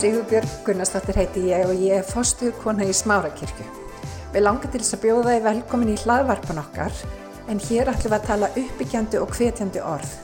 Sigurbjörg 0.00 0.48
Gunnarsdóttir 0.64 1.18
heiti 1.20 1.40
ég 1.50 1.66
og 1.68 1.76
ég 1.76 1.98
er 1.98 2.06
fórstuðkona 2.08 2.86
í 2.88 2.92
Smárakirkju. 2.96 3.66
Við 4.32 4.44
langar 4.46 4.70
til 4.72 4.80
þess 4.80 4.96
að 4.96 5.02
bjóða 5.02 5.34
þið 5.34 5.42
velkomin 5.44 5.90
í 5.92 5.96
hlaðvarpan 6.00 6.60
okkar 6.62 7.02
en 7.52 7.60
hér 7.66 7.90
ætlum 7.92 8.14
við 8.14 8.16
að 8.16 8.24
tala 8.30 8.48
uppbyggjandi 8.62 9.20
og 9.20 9.34
hvetjandi 9.36 9.82
orð. 9.84 10.14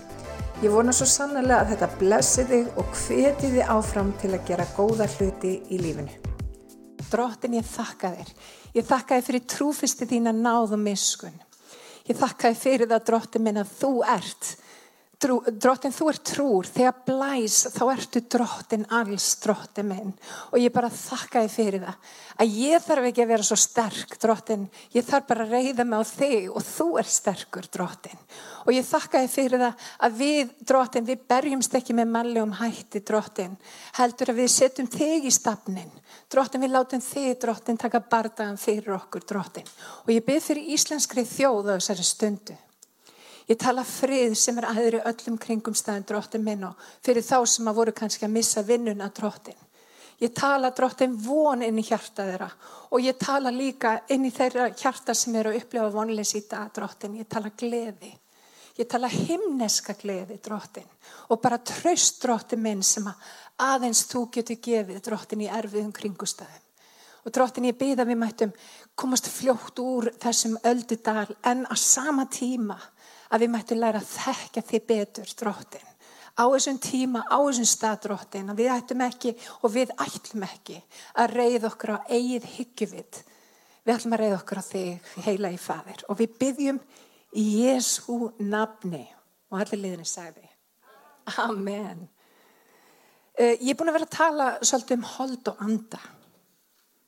Ég 0.65 0.73
vona 0.73 0.95
svo 0.97 1.05
sannlega 1.13 1.59
að 1.59 1.75
þetta 1.75 1.91
blessi 2.01 2.47
þig 2.49 2.81
og 2.81 2.97
hveti 3.03 3.53
þið 3.53 3.75
áfram 3.77 4.15
til 4.23 4.31
að 4.33 4.47
gera 4.49 4.69
góða 4.79 5.11
hluti 5.19 5.53
í 5.69 5.81
lífinu. 5.83 6.17
Drottin 7.11 7.59
ég 7.61 7.69
þakka 7.69 8.15
þér. 8.17 8.35
Ég 8.81 8.89
þakka 8.95 9.19
þér 9.19 9.29
fyrir 9.29 9.49
trúfisti 9.59 10.09
þín 10.09 10.33
að 10.33 10.45
náðu 10.47 10.81
miskun. 10.81 11.37
Ég 12.09 12.17
þakka 12.17 12.49
þér 12.49 12.63
fyrir 12.65 12.95
það 12.95 13.09
drottin 13.13 13.45
minn 13.45 13.61
að 13.61 13.77
þú 13.77 13.93
ert 14.17 14.57
drottin 15.21 15.95
þú 15.95 16.09
ert 16.13 16.25
trúr. 16.29 16.69
Þegar 16.69 16.99
blæs 17.07 17.59
þá 17.75 17.83
ertu 17.95 18.23
drottin 18.37 18.87
alls 18.95 19.29
drottin 19.43 19.89
minn. 19.91 20.13
Og 20.53 20.59
ég 20.61 20.75
bara 20.75 20.93
þakka 20.93 21.45
þið 21.47 21.55
fyrir 21.57 21.87
það. 21.87 22.11
Að 22.37 22.59
ég 22.61 22.85
þarf 22.85 23.09
ekki 23.11 23.25
að 23.25 23.33
vera 23.33 23.49
svo 23.49 23.57
sterk 23.61 24.19
drottin, 24.21 24.67
ég 24.93 25.07
þarf 25.07 25.31
bara 25.31 25.47
að 25.47 25.57
reyða 25.57 25.87
mig 25.89 26.03
á 26.03 26.05
þig 26.05 26.51
og 26.53 26.67
þú 26.67 26.89
er 27.01 27.09
sterkur 27.09 27.71
drottin 27.73 28.27
og 28.67 28.75
ég 28.75 28.87
þakka 28.87 29.23
þið 29.23 29.33
fyrir 29.33 29.63
það 29.63 29.87
að 30.07 30.19
við 30.21 30.53
drottin, 30.69 31.07
við 31.07 31.23
berjumst 31.31 31.77
ekki 31.79 31.97
með 31.97 32.13
malli 32.17 32.43
um 32.43 32.55
hætti 32.59 33.03
drottin 33.07 33.57
heldur 34.01 34.33
að 34.33 34.41
við 34.43 34.53
setjum 34.57 34.91
þig 34.91 35.29
í 35.31 35.35
stafnin 35.35 35.93
drottin 36.33 36.65
við 36.65 36.75
látum 36.75 37.05
þig 37.05 37.39
drottin 37.43 37.81
taka 37.81 38.03
bardagan 38.03 38.59
fyrir 38.61 38.97
okkur 38.99 39.27
drottin 39.29 39.69
og 40.05 40.13
ég 40.15 40.25
byrð 40.27 40.49
fyrir 40.51 40.73
íslenskri 40.77 41.27
þjóð 41.31 41.73
á 41.73 41.75
þessari 41.79 42.09
stundu 42.11 42.59
Ég 43.47 43.59
tala 43.63 43.85
frið 43.87 44.35
sem 44.35 44.57
er 44.59 44.67
aðri 44.73 44.99
öllum 45.07 45.37
kringum 45.39 45.75
staðin 45.79 46.07
dróttin 46.09 46.43
minn 46.43 46.65
og 46.67 46.81
fyrir 47.07 47.23
þá 47.23 47.45
sem 47.47 47.69
að 47.71 47.79
voru 47.79 47.95
kannski 47.95 48.27
að 48.27 48.35
missa 48.35 48.63
vinnuna 48.67 49.07
dróttin. 49.15 49.59
Ég 50.19 50.33
tala 50.35 50.73
dróttin 50.75 51.15
von 51.21 51.63
inn 51.63 51.79
í 51.79 51.85
hjarta 51.87 52.25
þeirra 52.27 52.49
og 52.91 53.05
ég 53.05 53.19
tala 53.21 53.53
líka 53.55 54.01
inn 54.11 54.25
í 54.27 54.33
þeirra 54.35 54.71
hjarta 54.73 55.15
sem 55.15 55.35
eru 55.39 55.53
að 55.53 55.61
upplifa 55.61 55.91
vonleis 55.95 56.33
í 56.35 56.43
dag 56.51 56.73
dróttin. 56.75 57.19
Ég 57.21 57.29
tala 57.31 57.53
gleði. 57.55 58.11
Ég 58.77 58.89
tala 58.91 59.09
himneska 59.13 59.95
gleði 60.01 60.41
dróttin 60.43 60.89
og 61.31 61.41
bara 61.41 61.63
tröst 61.63 62.19
dróttin 62.25 62.65
minn 62.65 62.83
sem 62.83 63.07
að 63.07 63.31
aðeins 63.63 64.03
þú 64.11 64.27
getur 64.35 64.59
gefið 64.67 65.05
dróttin 65.07 65.47
í 65.47 65.53
erfiðum 65.53 65.95
kringustæðum. 65.95 66.65
Og 67.27 67.35
dróttin 67.35 67.71
ég 67.71 67.79
byða 67.79 68.05
við 68.07 68.21
mættum 68.21 68.53
komast 68.99 69.31
fljótt 69.31 69.79
úr 69.83 70.11
þessum 70.23 70.59
öldudal 70.67 71.29
en 71.47 71.65
að 71.67 71.81
sama 71.83 72.27
tíma 72.31 72.77
að 73.31 73.45
við 73.45 73.53
mættum 73.53 73.83
læra 73.83 74.03
að 74.03 74.15
þekka 74.15 74.67
þið 74.71 74.89
betur 74.91 75.37
dróttin 75.41 75.93
á 76.37 76.45
þessum 76.53 76.79
tíma, 76.81 77.25
á 77.25 77.39
þessum 77.41 77.69
stað 77.69 78.03
dróttin 78.05 78.53
að 78.53 78.61
við 78.61 78.73
ættum 78.75 79.05
ekki 79.07 79.33
og 79.63 79.73
við 79.73 79.93
ætlum 79.97 80.45
ekki 80.47 80.77
að 81.17 81.33
reyða 81.33 81.71
okkur 81.71 81.95
á 81.97 81.99
eigið 82.13 82.49
hyggjuvit. 82.57 83.21
Við 83.87 83.95
ætlum 83.95 84.17
að 84.17 84.23
reyða 84.23 84.41
okkur 84.41 84.61
á 84.61 84.65
þig 84.67 85.15
heila 85.25 85.53
í 85.55 85.61
fadir 85.61 86.03
og 86.11 86.19
við 86.21 86.35
byggjum 86.43 86.81
í 87.41 87.47
Jésu 87.63 88.19
nafni. 88.43 89.07
Og 89.51 89.63
allir 89.63 89.81
liðinni 89.81 90.09
sagði 90.09 90.45
Amen. 91.43 92.05
Uh, 93.37 93.55
Ég 93.61 93.73
er 93.73 93.79
búin 93.79 93.91
að 93.91 93.99
vera 93.99 94.09
að 94.09 94.17
tala 94.17 94.51
svolítið 94.61 94.99
um 94.99 95.09
hold 95.17 95.49
og 95.53 95.63
anda. 95.65 96.01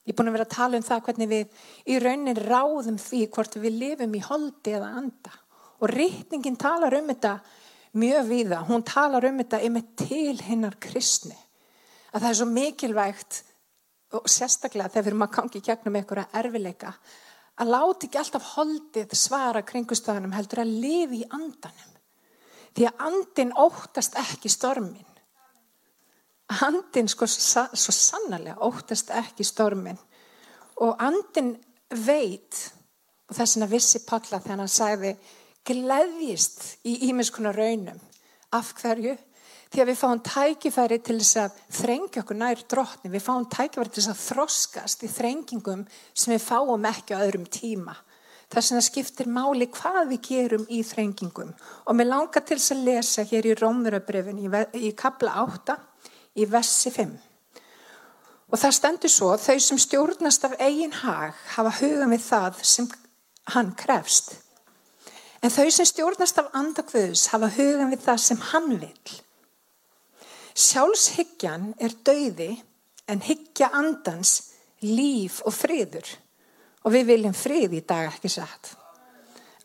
Ég 0.07 0.15
er 0.15 0.17
búin 0.19 0.31
að 0.31 0.39
vera 0.39 0.47
að 0.49 0.55
tala 0.55 0.79
um 0.79 0.87
það 0.87 1.05
hvernig 1.05 1.31
við 1.33 1.61
í 1.93 1.99
raunin 2.01 2.41
ráðum 2.41 2.99
því 3.03 3.21
hvort 3.35 3.59
við 3.61 3.77
lifum 3.83 4.17
í 4.17 4.25
holdi 4.25 4.75
eða 4.79 4.95
anda 5.03 5.35
og 5.79 5.91
rítningin 5.91 6.59
talar 6.59 6.95
um 6.99 7.11
þetta 7.13 7.39
mjög 7.99 8.29
viða, 8.29 8.63
hún 8.69 8.85
talar 8.87 9.25
um 9.29 9.39
þetta 9.43 9.61
einmitt 9.65 9.95
til 9.97 10.37
hinnar 10.45 10.79
kristni. 10.81 11.37
Að 12.13 12.23
það 12.23 12.31
er 12.31 12.39
svo 12.41 12.49
mikilvægt 12.53 13.43
og 14.17 14.31
sérstaklega 14.31 14.93
þegar 14.95 15.19
að 15.27 15.35
gangi 15.37 15.65
gegnum 15.65 15.99
einhverja 16.01 16.31
erfileika 16.41 16.95
að 17.59 17.73
láti 17.75 18.07
ekki 18.07 18.19
alltaf 18.21 18.53
holdið 18.55 19.13
svara 19.19 19.65
kringustöðunum 19.67 20.33
heldur 20.33 20.63
að 20.63 20.75
lifi 20.85 21.23
í 21.25 21.29
andanum. 21.29 21.95
Því 22.77 22.87
að 22.87 23.05
andin 23.09 23.55
óttast 23.59 24.15
ekki 24.21 24.51
stormin 24.53 25.09
andin 26.49 27.09
sko 27.09 27.27
svo 27.29 27.93
sannlega 27.93 28.57
óttast 28.65 29.11
ekki 29.13 29.45
stormin 29.45 29.99
og 30.81 31.03
andin 31.03 31.55
veit 32.07 32.61
og 33.29 33.37
þess 33.37 33.61
að 33.61 33.75
vissi 33.75 34.01
Palla 34.07 34.41
þegar 34.41 34.63
hann 34.63 34.73
sagði 34.73 35.13
gleðjist 35.69 36.65
í 36.89 36.97
ímiðskunar 37.11 37.57
raunum. 37.59 38.01
Af 38.57 38.73
hverju? 38.81 39.17
Því 39.69 39.83
að 39.83 39.89
við 39.91 39.99
fáum 40.01 40.21
tækifæri 40.25 40.97
til 41.05 41.19
þess 41.19 41.39
að 41.43 41.57
þrengja 41.77 42.23
okkur 42.23 42.39
nær 42.41 42.61
drotni. 42.73 43.11
Við 43.13 43.25
fáum 43.27 43.45
tækifæri 43.53 43.93
til 43.93 44.03
þess 44.03 44.13
að 44.15 44.23
þroskast 44.23 45.05
í 45.05 45.11
þrengingum 45.13 45.83
sem 46.17 46.33
við 46.33 46.47
fáum 46.47 46.89
ekki 46.89 47.19
á 47.19 47.21
öðrum 47.21 47.45
tíma. 47.53 47.99
Sem 48.49 48.79
það 48.79 48.87
skiptir 48.87 49.29
máli 49.29 49.69
hvað 49.69 50.15
við 50.15 50.23
gerum 50.25 50.65
í 50.73 50.81
þrengingum. 50.89 51.53
Og 51.85 51.99
mér 51.99 52.09
langar 52.09 52.47
til 52.49 52.57
þess 52.57 52.73
að 52.73 52.85
lesa 52.89 53.27
hér 53.29 53.51
í 53.51 53.57
Rómurabrefin 53.61 54.41
í, 54.41 54.49
í 54.89 54.95
kabla 54.97 55.37
8 55.45 55.77
í 56.41 56.49
vessi 56.49 56.95
5. 56.95 57.13
Og 58.49 58.57
það 58.57 58.77
stendur 58.79 59.13
svo, 59.13 59.35
þau 59.37 59.59
sem 59.61 59.81
stjórnast 59.85 60.49
af 60.49 60.57
eigin 60.65 60.97
hag 61.03 61.37
hafa 61.59 61.77
huga 61.83 62.09
með 62.09 62.25
það 62.25 62.63
sem 62.65 62.89
hann 63.53 63.75
krefst. 63.77 64.39
En 65.43 65.53
þau 65.55 65.69
sem 65.71 65.87
stjórnast 65.87 66.41
af 66.41 66.51
andakvöðus 66.59 67.29
hafa 67.33 67.51
hugan 67.55 67.93
við 67.93 68.03
það 68.07 68.23
sem 68.25 68.41
hann 68.51 68.73
vil. 68.81 69.19
Sjálfshyggjan 70.59 71.73
er 71.79 71.95
dauði 72.07 72.51
en 73.09 73.23
hyggja 73.23 73.71
andans 73.79 74.33
líf 74.83 75.39
og 75.47 75.55
friður. 75.55 76.09
Og 76.87 76.95
við 76.95 77.11
viljum 77.13 77.37
frið 77.37 77.79
í 77.79 77.85
dag 77.87 78.09
ekki 78.11 78.31
satt. 78.33 78.73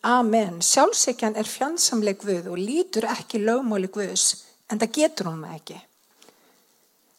Amen. 0.03 0.59
Sjálfshyggjan 0.61 1.37
er 1.39 1.47
fjandsamleg 1.47 2.19
guð 2.21 2.51
og 2.51 2.59
lítur 2.59 3.07
ekki 3.09 3.41
lögmáli 3.41 3.89
guðs 3.93 4.43
en 4.69 4.81
það 4.81 4.95
getur 4.99 5.29
hún 5.31 5.45
það 5.45 5.57
ekki. 5.57 5.79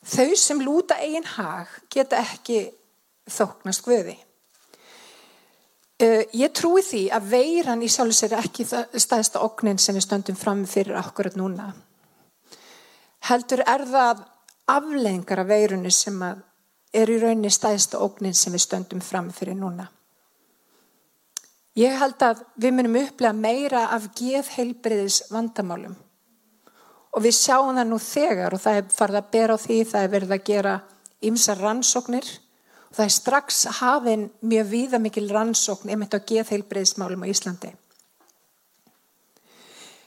Þau 0.05 0.37
sem 0.37 0.61
lúta 0.61 0.99
eigin 1.01 1.27
hag 1.35 1.71
geta 1.91 2.21
ekki 2.21 2.67
þóknast 3.31 3.85
guði. 3.87 4.19
Uh, 6.05 6.21
ég 6.37 6.53
trúi 6.53 6.83
því 6.85 7.07
að 7.17 7.29
veiran 7.33 7.83
í 7.85 7.89
sjálfs 7.89 8.25
er 8.27 8.35
ekki 8.37 8.67
staðista 8.67 9.41
oknin 9.47 9.79
sem 9.81 9.97
við 9.97 10.05
stöndum 10.05 10.37
fram 10.37 10.65
fyrir 10.69 10.99
akkurat 11.01 11.37
núna. 11.39 11.71
Heldur 13.25 13.63
er 13.65 13.87
það 13.89 14.25
aflengar 14.69 15.41
af 15.41 15.49
veirunni 15.49 15.93
sem 15.95 16.19
er 16.25 17.11
í 17.11 17.17
rauninni 17.23 17.53
staðista 17.53 18.03
oknin 18.05 18.37
sem 18.37 18.53
við 18.53 18.67
stöndum 18.67 19.01
fram 19.05 19.31
fyrir 19.33 19.57
núna. 19.57 19.87
Ég 21.79 21.97
held 21.99 22.21
að 22.23 22.45
við 22.61 22.77
munum 22.77 23.01
upplega 23.01 23.35
meira 23.35 23.87
af 23.95 24.11
geðheilbriðis 24.19 25.25
vandamálum 25.33 25.97
og 27.15 27.23
við 27.23 27.35
sjáum 27.39 27.75
það 27.79 27.89
nú 27.89 27.99
þegar 28.03 28.55
og 28.55 28.63
það 28.63 28.79
er 28.81 28.93
farið 28.95 29.21
að 29.23 29.33
bera 29.33 29.57
á 29.57 29.63
því, 29.65 29.79
það 29.91 30.05
er 30.05 30.13
verið 30.13 30.35
að 30.37 30.47
gera 30.51 30.75
ymsa 31.25 31.57
rannsóknir 31.59 32.31
Það 32.95 33.05
er 33.05 33.11
strax 33.11 33.65
hafinn 33.81 34.29
mjög 34.47 34.69
víða 34.71 35.01
mikil 35.03 35.27
rannsókn 35.33 35.91
einmitt 35.91 36.15
á 36.15 36.23
geðheilbreyðsmálum 36.23 37.25
á 37.27 37.27
Íslandi. 37.27 37.73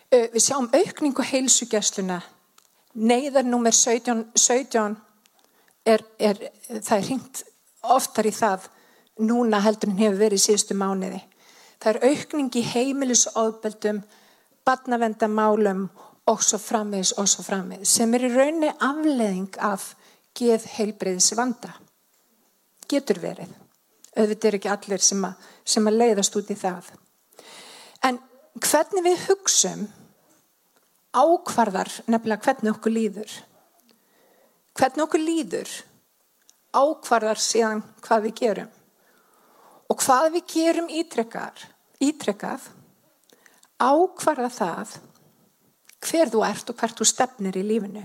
Við 0.07 0.39
sjáum 0.39 0.69
aukningu 0.71 1.25
heilsugjastluna. 1.27 2.21
Neiðar 2.95 3.43
nummer 3.43 3.75
17, 3.75 4.23
17 4.39 4.95
er, 5.85 6.03
er, 6.17 6.39
það 6.79 6.93
er 6.97 7.07
hringt 7.09 7.41
oftar 7.83 8.29
í 8.29 8.31
það 8.33 8.69
núna 9.27 9.59
heldur 9.65 9.91
en 9.91 9.99
hefur 9.99 10.21
verið 10.21 10.39
í 10.39 10.45
síðustu 10.45 10.77
mánuði. 10.79 11.19
Það 11.83 11.91
er 11.91 12.13
aukning 12.13 12.55
í 12.55 12.63
heimilisofbeldum, 12.71 13.99
badnavendamálum 14.65 15.83
og 16.31 16.43
svo 16.43 16.59
framvegis 16.61 17.13
og 17.19 17.27
svo 17.31 17.43
framvegis 17.45 17.97
sem 17.99 18.15
er 18.15 18.25
í 18.27 18.31
raunni 18.31 18.71
afleðing 18.79 19.59
af 19.63 19.91
geðheilbreyðsvanda 20.39 21.75
getur 22.89 23.19
verið. 23.21 23.51
Auðvitað 24.17 24.49
er 24.49 24.57
ekki 24.57 24.71
allir 24.73 25.03
sem 25.03 25.25
að, 25.27 25.47
sem 25.67 25.89
að 25.89 25.99
leiðast 26.01 26.37
út 26.39 26.49
í 26.49 26.57
það. 26.57 26.89
En 28.07 28.19
hvernig 28.63 29.05
við 29.05 29.25
hugsum 29.27 29.85
ákvarðar 31.17 31.91
nefnilega 32.07 32.45
hvernig 32.47 32.73
okkur 32.75 32.93
líður. 32.93 33.35
Hvernig 34.77 35.05
okkur 35.05 35.23
líður 35.23 35.75
ákvarðar 36.77 37.41
síðan 37.41 37.83
hvað 38.05 38.27
við 38.27 38.35
gerum. 38.41 38.73
Og 39.87 40.01
hvað 40.03 40.31
við 40.35 40.49
gerum 40.51 40.89
ítrekkar, 40.91 41.61
ítrekkað 42.03 42.67
ákvarða 43.77 44.49
það 44.51 44.97
hver 46.07 46.31
þú 46.33 46.43
ert 46.45 46.71
og 46.71 46.77
hvert 46.79 46.99
þú 46.99 47.07
stefnir 47.07 47.57
í 47.57 47.65
lífinu. 47.65 48.03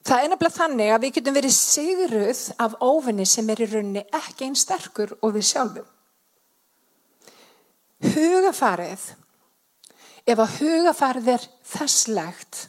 Það 0.00 0.22
er 0.22 0.30
nefnilega 0.32 0.56
þannig 0.56 0.90
að 0.94 1.02
við 1.04 1.14
getum 1.16 1.36
verið 1.36 1.54
sigruð 1.56 2.42
af 2.64 2.76
óvinni 2.80 3.26
sem 3.28 3.50
er 3.52 3.60
í 3.60 3.68
rauninni 3.68 4.04
ekki 4.16 4.46
einn 4.46 4.56
sterkur 4.56 5.12
og 5.20 5.34
við 5.34 5.48
sjálfum. 5.50 5.88
Hugafarið, 8.14 9.02
ef 10.24 10.40
að 10.40 10.54
hugafarið 10.60 11.28
er 11.34 11.44
þesslegt 11.68 12.62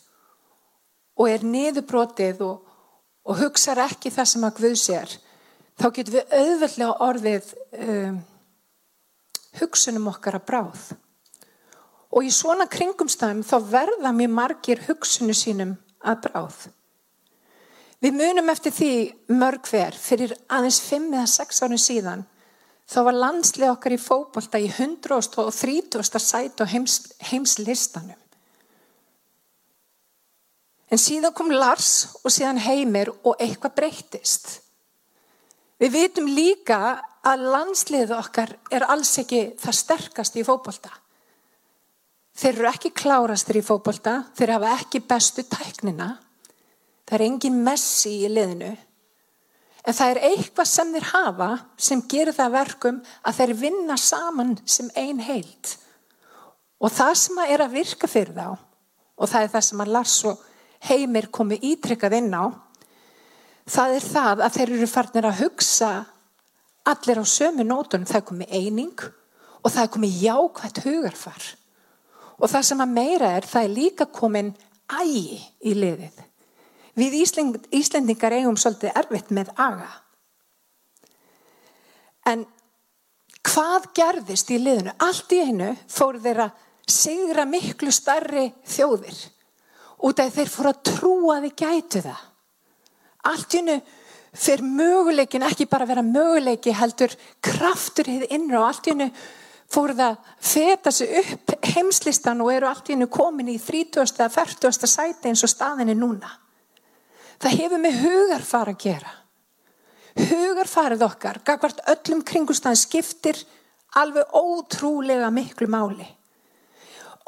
og 1.16 1.30
er 1.32 1.46
niðurbrotið 1.48 2.42
og, 2.44 2.66
og 3.24 3.40
hugsar 3.40 3.80
ekki 3.86 4.12
það 4.12 4.30
sem 4.34 4.44
að 4.50 4.60
Guð 4.60 4.76
sér, 4.82 5.16
þá 5.80 5.88
getum 5.96 6.18
við 6.18 6.36
auðvöldlega 6.36 6.98
orðið 7.08 7.50
um, 7.86 8.20
hugsunum 9.62 10.12
okkar 10.12 10.42
að 10.42 10.46
bráð. 10.52 10.84
Og 12.12 12.28
í 12.28 12.36
svona 12.36 12.68
kringumstæðum 12.68 13.46
þá 13.48 13.56
verða 13.72 14.12
mjög 14.20 14.36
margir 14.36 14.84
hugsunum 14.90 15.38
sínum 15.38 15.76
að 16.04 16.24
bráð. 16.28 16.62
Við 18.02 18.16
munum 18.18 18.50
eftir 18.50 18.74
því 18.74 18.94
mörg 19.38 19.68
hver 19.70 19.98
fyrir 19.98 20.34
aðeins 20.50 20.80
5 20.88 21.12
eða 21.14 21.28
6 21.30 21.62
árum 21.66 21.82
síðan 21.82 22.24
þá 22.90 22.98
var 23.08 23.20
landslið 23.24 23.74
okkar 23.76 23.94
í 23.96 24.00
fókbalta 24.02 24.60
í 24.60 24.72
130. 24.72 26.20
sæt 26.20 26.64
og 26.64 26.72
heims, 26.72 26.98
heimslistanum. 27.30 28.18
En 30.92 31.00
síðan 31.00 31.32
kom 31.32 31.54
Lars 31.54 32.18
og 32.20 32.34
síðan 32.34 32.60
Heimir 32.60 33.14
og 33.24 33.38
eitthvað 33.40 33.78
breyttist. 33.78 34.50
Við 35.80 35.94
vitum 35.96 36.28
líka 36.28 37.00
að 37.24 37.46
landsliðu 37.54 38.18
okkar 38.18 38.52
er 38.74 38.84
alls 38.90 39.14
ekki 39.22 39.54
það 39.62 39.78
sterkast 39.78 40.36
í 40.36 40.44
fókbalta. 40.44 40.92
Þeir 42.36 42.58
eru 42.58 42.68
ekki 42.72 42.92
klárastir 42.96 43.62
í 43.62 43.64
fókbalta, 43.64 44.18
þeir 44.36 44.56
hafa 44.58 44.76
ekki 44.82 45.02
bestu 45.08 45.46
tæknina, 45.48 46.10
það 47.12 47.18
er 47.20 47.26
engin 47.26 47.60
messi 47.60 48.14
í 48.24 48.28
liðinu, 48.32 48.72
en 49.82 49.96
það 49.98 50.14
er 50.14 50.20
eitthvað 50.30 50.70
sem 50.72 50.94
þeir 50.94 51.08
hafa 51.10 51.50
sem 51.76 52.04
gerir 52.08 52.38
það 52.38 52.54
verkum 52.54 53.02
að 53.28 53.40
þeir 53.42 53.54
vinna 53.60 53.98
saman 54.00 54.54
sem 54.64 54.88
ein 54.96 55.20
heilt. 55.20 55.74
Og 56.80 56.94
það 56.96 57.12
sem 57.20 57.42
að 57.44 57.52
er 57.52 57.66
að 57.66 57.76
virka 57.76 58.08
fyrir 58.08 58.38
þá, 58.38 58.48
og 59.20 59.28
það 59.28 59.44
er 59.44 59.52
það 59.58 59.68
sem 59.68 59.84
að 59.84 59.94
Lars 59.98 60.16
og 60.32 60.48
Heimir 60.88 61.28
komi 61.36 61.60
ítrykkað 61.74 62.16
inn 62.22 62.32
á, 62.32 62.48
það 63.68 63.98
er 63.98 64.08
það 64.08 64.46
að 64.48 64.56
þeir 64.56 64.76
eru 64.78 64.90
farnir 64.94 65.28
að 65.28 65.44
hugsa 65.44 65.92
allir 66.88 67.20
á 67.20 67.26
sömu 67.28 67.68
nótunum, 67.68 68.08
það 68.08 68.22
er 68.24 68.28
komið 68.32 68.56
eining 68.56 69.06
og 69.62 69.68
það 69.68 69.84
er 69.84 69.94
komið 70.00 70.20
jákvægt 70.24 70.84
hugarfar. 70.88 71.54
Og 72.40 72.50
það 72.50 72.68
sem 72.72 72.82
að 72.88 72.96
meira 72.96 73.36
er, 73.36 73.46
það 73.46 73.68
er 73.68 73.76
líka 73.76 74.08
komin 74.10 74.56
ægi 74.90 75.42
í 75.68 75.76
liðið. 75.76 76.31
Við 77.00 77.22
Íslend, 77.22 77.68
Íslendingar 77.72 78.36
eigum 78.36 78.58
svolítið 78.60 78.98
erfitt 79.00 79.32
með 79.32 79.52
aga. 79.56 79.90
En 82.28 82.44
hvað 83.48 83.88
gerðist 83.98 84.52
í 84.52 84.60
liðinu? 84.62 84.94
Allt 85.00 85.32
í 85.34 85.40
einu 85.48 85.72
fóru 85.90 86.22
þeir 86.22 86.44
að 86.48 86.68
sigra 86.92 87.46
miklu 87.48 87.94
starri 87.96 88.50
þjóðir. 88.68 89.18
Út 90.02 90.20
af 90.20 90.36
þeir 90.36 90.52
fóru 90.52 90.74
að 90.74 90.84
trúa 90.92 91.38
að 91.38 91.48
þið 91.48 91.58
gætu 91.64 92.04
það. 92.08 92.22
Allt 93.32 93.56
í 93.56 93.62
einu 93.62 93.78
fyrir 94.32 94.64
möguleikin 94.66 95.46
ekki 95.48 95.68
bara 95.70 95.88
vera 95.88 96.04
möguleiki 96.06 96.74
heldur 96.76 97.14
kraftur 97.44 98.08
hið 98.08 98.30
innra 98.32 98.62
og 98.62 98.68
allt 98.70 98.88
í 98.88 98.96
einu 98.96 99.10
fóru 99.72 99.96
það 99.96 100.16
feta 100.44 100.92
sig 100.92 101.12
upp 101.22 101.56
heimslistan 101.74 102.42
og 102.44 102.52
eru 102.54 102.68
allt 102.68 102.90
í 102.90 102.96
hennu 102.96 103.08
komin 103.12 103.52
í 103.52 103.58
30. 103.60 104.04
eða 104.18 104.32
40. 104.34 104.88
sæti 104.88 105.32
eins 105.32 105.44
og 105.48 105.52
staðinni 105.52 105.96
núna. 105.96 106.32
Það 107.42 107.58
hefur 107.58 107.82
með 107.82 108.00
hugarfar 108.04 108.72
að 108.72 108.82
gera. 108.84 109.14
Hugarfarið 110.12 111.06
okkar, 111.08 111.40
gagvart 111.48 111.80
öllum 111.90 112.22
kringustæðin 112.28 112.80
skiptir 112.80 113.40
alveg 113.98 114.36
ótrúlega 114.36 115.32
miklu 115.34 115.70
máli. 115.72 116.06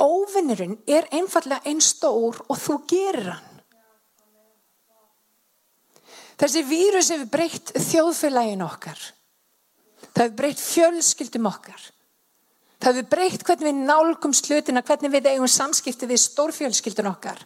Óvinnurinn 0.03 0.77
er 0.89 1.07
einfallega 1.13 1.63
einn 1.69 1.81
stór 1.81 2.41
og 2.49 2.59
þú 2.59 2.77
gerir 2.89 3.31
hann. 3.31 3.49
Þessi 6.43 6.63
vírus 6.67 7.11
hefur 7.13 7.29
breytt 7.31 7.73
þjóðfélagin 7.77 8.65
okkar. 8.65 8.99
Það 10.13 10.23
hefur 10.23 10.37
breytt 10.41 10.61
fjölskyldum 10.61 11.49
okkar. 11.49 11.83
Það 12.83 12.97
hefur 12.97 13.09
breytt 13.13 13.45
hvernig 13.47 13.69
við 13.69 13.83
nálgum 13.87 14.33
slutina, 14.35 14.83
hvernig 14.83 15.13
við 15.13 15.29
eigum 15.31 15.47
samskipti 15.47 16.09
við 16.09 16.19
stórfjölskyldun 16.25 17.11
okkar. 17.13 17.39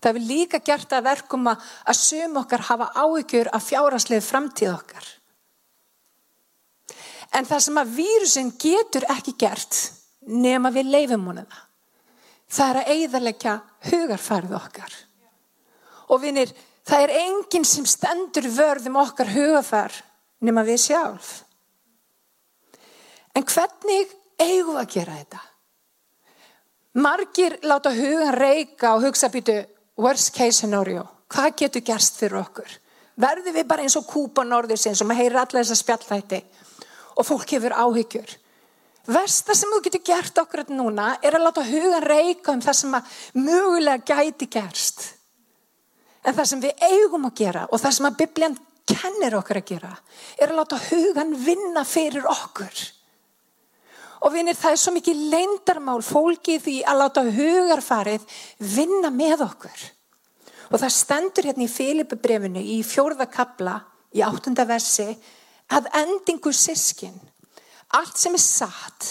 Það 0.00 0.10
hefur 0.14 0.26
líka 0.30 0.60
gert 0.64 0.92
að 0.96 1.06
verkum 1.10 1.48
að, 1.50 1.64
að 1.84 1.98
sum 2.00 2.36
okkar 2.40 2.66
hafa 2.70 2.90
áhyggjur 2.96 3.50
af 3.52 3.66
fjárhanslegu 3.68 4.24
framtíð 4.24 4.72
okkar. 4.72 5.08
En 7.36 7.46
það 7.46 7.64
sem 7.66 7.80
að 7.82 7.92
vírusin 7.98 8.52
getur 8.58 9.06
ekki 9.12 9.36
gert 9.38 9.76
nema 10.26 10.72
við 10.74 10.88
leifum 10.94 11.28
húnum 11.28 11.46
það. 11.46 11.66
Það 12.50 12.70
er 12.70 12.78
að 12.80 12.88
eigðarleggja 12.94 13.52
hugarfærið 13.90 14.54
okkar. 14.58 14.94
Og 16.10 16.22
vinir, 16.24 16.50
það 16.82 17.04
er 17.04 17.12
enginn 17.20 17.66
sem 17.68 17.86
stendur 17.86 18.48
vörðum 18.50 18.98
okkar 19.04 19.30
hugarfær 19.30 20.00
nema 20.42 20.64
við 20.66 20.80
sjálf. 20.88 21.28
En 23.36 23.46
hvernig 23.46 24.10
eigum 24.40 24.80
að 24.80 24.90
gera 24.96 25.20
þetta. 25.20 25.44
Margir 26.98 27.60
láta 27.62 27.92
hugan 27.94 28.34
reyka 28.34 28.96
og 28.96 29.04
hugsa 29.06 29.30
býtu 29.30 29.60
worst 30.00 30.32
case 30.34 30.60
scenario. 30.62 31.04
Hvað 31.30 31.56
getur 31.62 31.84
gerst 31.86 32.18
fyrir 32.18 32.40
okkur? 32.40 32.70
Verður 33.20 33.54
við 33.54 33.66
bara 33.68 33.84
eins 33.84 33.96
og 34.00 34.06
kúpa 34.08 34.44
norðursins 34.46 35.02
og 35.02 35.10
maður 35.10 35.22
heyrir 35.22 35.40
allar 35.42 35.64
þessa 35.64 35.78
spjallhætti 35.78 36.40
og 37.20 37.26
fólk 37.26 37.52
hefur 37.54 37.76
áhyggjur. 37.76 38.32
Versta 39.10 39.56
sem 39.56 39.70
þú 39.72 39.80
getur 39.84 40.04
gert 40.06 40.38
okkur 40.42 40.64
núna 40.70 41.14
er 41.24 41.36
að 41.36 41.46
láta 41.46 41.64
hugan 41.66 42.04
reyka 42.04 42.54
um 42.54 42.62
það 42.64 42.78
sem 42.80 42.96
að 42.96 43.14
mögulega 43.36 44.16
gæti 44.16 44.48
gerst. 44.52 45.02
En 46.24 46.36
það 46.36 46.50
sem 46.50 46.62
við 46.64 46.84
eigum 46.90 47.28
að 47.28 47.36
gera 47.40 47.66
og 47.68 47.80
það 47.80 47.96
sem 47.96 48.08
að 48.10 48.18
bibljan 48.20 48.56
kennir 48.90 49.36
okkur 49.38 49.60
að 49.60 49.68
gera 49.72 49.92
er 50.36 50.50
að 50.50 50.58
láta 50.60 50.80
hugan 50.90 51.36
vinna 51.44 51.84
fyrir 51.88 52.26
okkur. 52.28 52.82
Og 54.20 54.34
vinir, 54.34 54.56
það 54.58 54.74
er 54.74 54.80
svo 54.82 54.92
mikið 54.92 55.22
leindarmál 55.32 56.00
fólkið 56.04 56.64
því 56.66 56.76
að 56.84 57.00
láta 57.00 57.24
hugarfarið 57.24 58.26
vinna 58.74 59.10
með 59.14 59.46
okkur. 59.46 59.86
Og 60.70 60.82
það 60.82 60.96
stendur 60.96 61.48
hérna 61.48 61.64
í 61.64 61.72
Filipubrefinu 61.72 62.60
í 62.60 62.80
fjórða 62.86 63.26
kabla 63.32 63.78
í 64.14 64.22
áttunda 64.26 64.66
versi 64.68 65.08
að 65.70 65.88
endingu 66.02 66.52
sískin, 66.54 67.16
allt 67.96 68.18
sem 68.18 68.36
er 68.36 68.42
satt, 68.42 69.08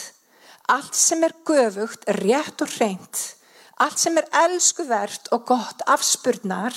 allt 0.70 0.96
sem 0.96 1.24
er 1.26 1.36
göfugt, 1.48 2.06
rétt 2.20 2.62
og 2.64 2.72
reynt, 2.80 3.22
allt 3.80 4.00
sem 4.00 4.18
er 4.20 4.28
elskuvert 4.46 5.32
og 5.36 5.48
gott 5.50 5.84
afspurnar, 5.88 6.76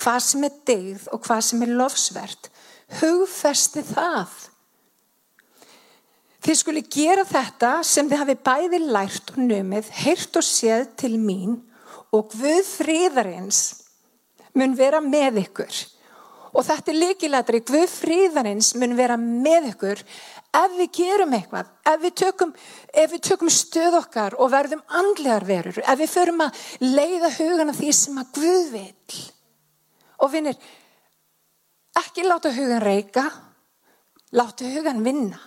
hvað 0.00 0.20
sem 0.24 0.46
er 0.46 0.56
degð 0.66 1.08
og 1.12 1.26
hvað 1.26 1.42
sem 1.50 1.64
er 1.66 1.74
lofsvert, 1.82 2.50
hugfesti 3.00 3.84
það. 3.90 4.30
Þið 6.40 6.56
skuli 6.56 6.82
gera 6.88 7.24
þetta 7.28 7.70
sem 7.84 8.08
þið 8.08 8.22
hafi 8.22 8.36
bæði 8.48 8.82
lært 8.88 9.34
og 9.34 9.40
numið, 9.44 9.90
heyrt 10.04 10.40
og 10.40 10.46
séð 10.46 10.86
til 11.00 11.14
mín 11.20 11.58
og 12.16 12.32
Guð 12.32 12.66
fríðarins 12.66 13.60
mun 14.56 14.72
vera 14.78 15.02
með 15.04 15.42
ykkur. 15.44 15.80
Og 16.50 16.64
þetta 16.66 16.90
er 16.90 16.98
líkilætri, 16.98 17.60
Guð 17.68 17.92
fríðarins 17.92 18.72
mun 18.80 18.96
vera 18.98 19.18
með 19.20 19.68
ykkur 19.74 20.00
ef 20.50 20.72
við 20.78 20.88
gerum 20.96 21.34
eitthvað, 21.36 21.68
ef 21.86 22.00
við 22.02 22.16
tökum, 22.22 22.54
ef 22.90 23.12
við 23.12 23.22
tökum 23.28 23.52
stöð 23.54 23.98
okkar 24.00 24.36
og 24.40 24.50
verðum 24.50 24.82
andlegar 24.98 25.46
verur, 25.46 25.78
ef 25.84 26.00
við 26.00 26.10
förum 26.10 26.42
að 26.46 26.64
leiða 26.82 27.30
hugana 27.36 27.76
því 27.76 27.92
sem 27.94 28.18
að 28.18 28.32
Guð 28.38 28.72
vil. 28.74 29.20
Og 30.20 30.32
vinnir, 30.32 30.58
ekki 32.00 32.26
láta 32.26 32.52
hugan 32.56 32.82
reyka, 32.82 33.28
láta 34.36 34.66
hugan 34.72 35.04
vinna. 35.04 35.38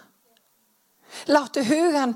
Láttu 1.31 1.63
hugan 1.67 2.15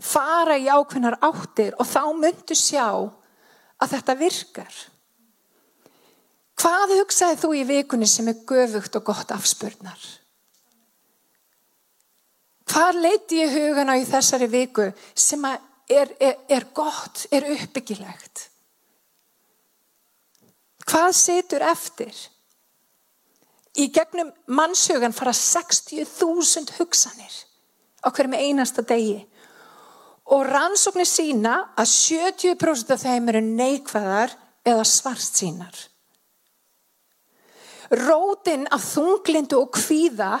fara 0.00 0.56
í 0.58 0.66
ákveðnar 0.68 1.18
áttir 1.24 1.76
og 1.78 1.88
þá 1.88 2.02
myndu 2.18 2.56
sjá 2.58 2.88
að 3.80 3.94
þetta 3.94 4.16
virkar. 4.18 4.74
Hvað 6.60 6.94
hugsaði 7.00 7.38
þú 7.40 7.54
í 7.58 7.64
vikunni 7.68 8.08
sem 8.08 8.28
er 8.30 8.42
göfugt 8.48 8.96
og 8.98 9.06
gott 9.08 9.32
afspurnar? 9.34 10.00
Hvað 12.70 13.00
leiti 13.02 13.38
ég 13.42 13.52
hugana 13.54 13.98
í 14.00 14.06
þessari 14.08 14.48
viku 14.50 14.86
sem 15.14 15.42
er, 15.46 15.58
er, 16.18 16.38
er 16.48 16.68
gott, 16.74 17.26
er 17.30 17.46
uppbyggilegt? 17.54 18.48
Hvað 20.84 21.10
setur 21.16 21.64
eftir? 21.64 22.14
Í 23.78 23.88
gegnum 23.90 24.30
mannshugan 24.54 25.14
fara 25.14 25.32
60.000 25.34 26.76
hugsanir 26.78 27.34
á 28.04 28.08
hverjum 28.12 28.36
einasta 28.36 28.84
degi. 28.84 29.22
Og 30.32 30.44
rannsóknir 30.48 31.08
sína 31.08 31.56
að 31.76 31.90
70% 31.90 32.94
af 32.94 33.02
þeim 33.02 33.28
eru 33.32 33.42
neikvæðar 33.44 34.32
eða 34.64 34.84
svart 34.88 35.24
sínar. 35.24 35.74
Rótin 37.92 38.64
af 38.72 38.84
þunglindu 38.94 39.60
og 39.60 39.72
kvíða 39.76 40.38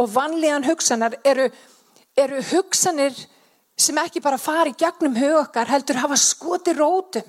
og 0.00 0.10
vanlíðan 0.10 0.64
hugsanar 0.66 1.18
eru, 1.24 1.50
eru 2.16 2.40
hugsanir 2.50 3.14
sem 3.76 3.98
ekki 4.00 4.22
bara 4.22 4.38
fari 4.38 4.72
gegnum 4.78 5.16
hugokkar 5.18 5.70
heldur 5.70 6.00
hafa 6.02 6.16
skoti 6.18 6.74
rótum. 6.74 7.26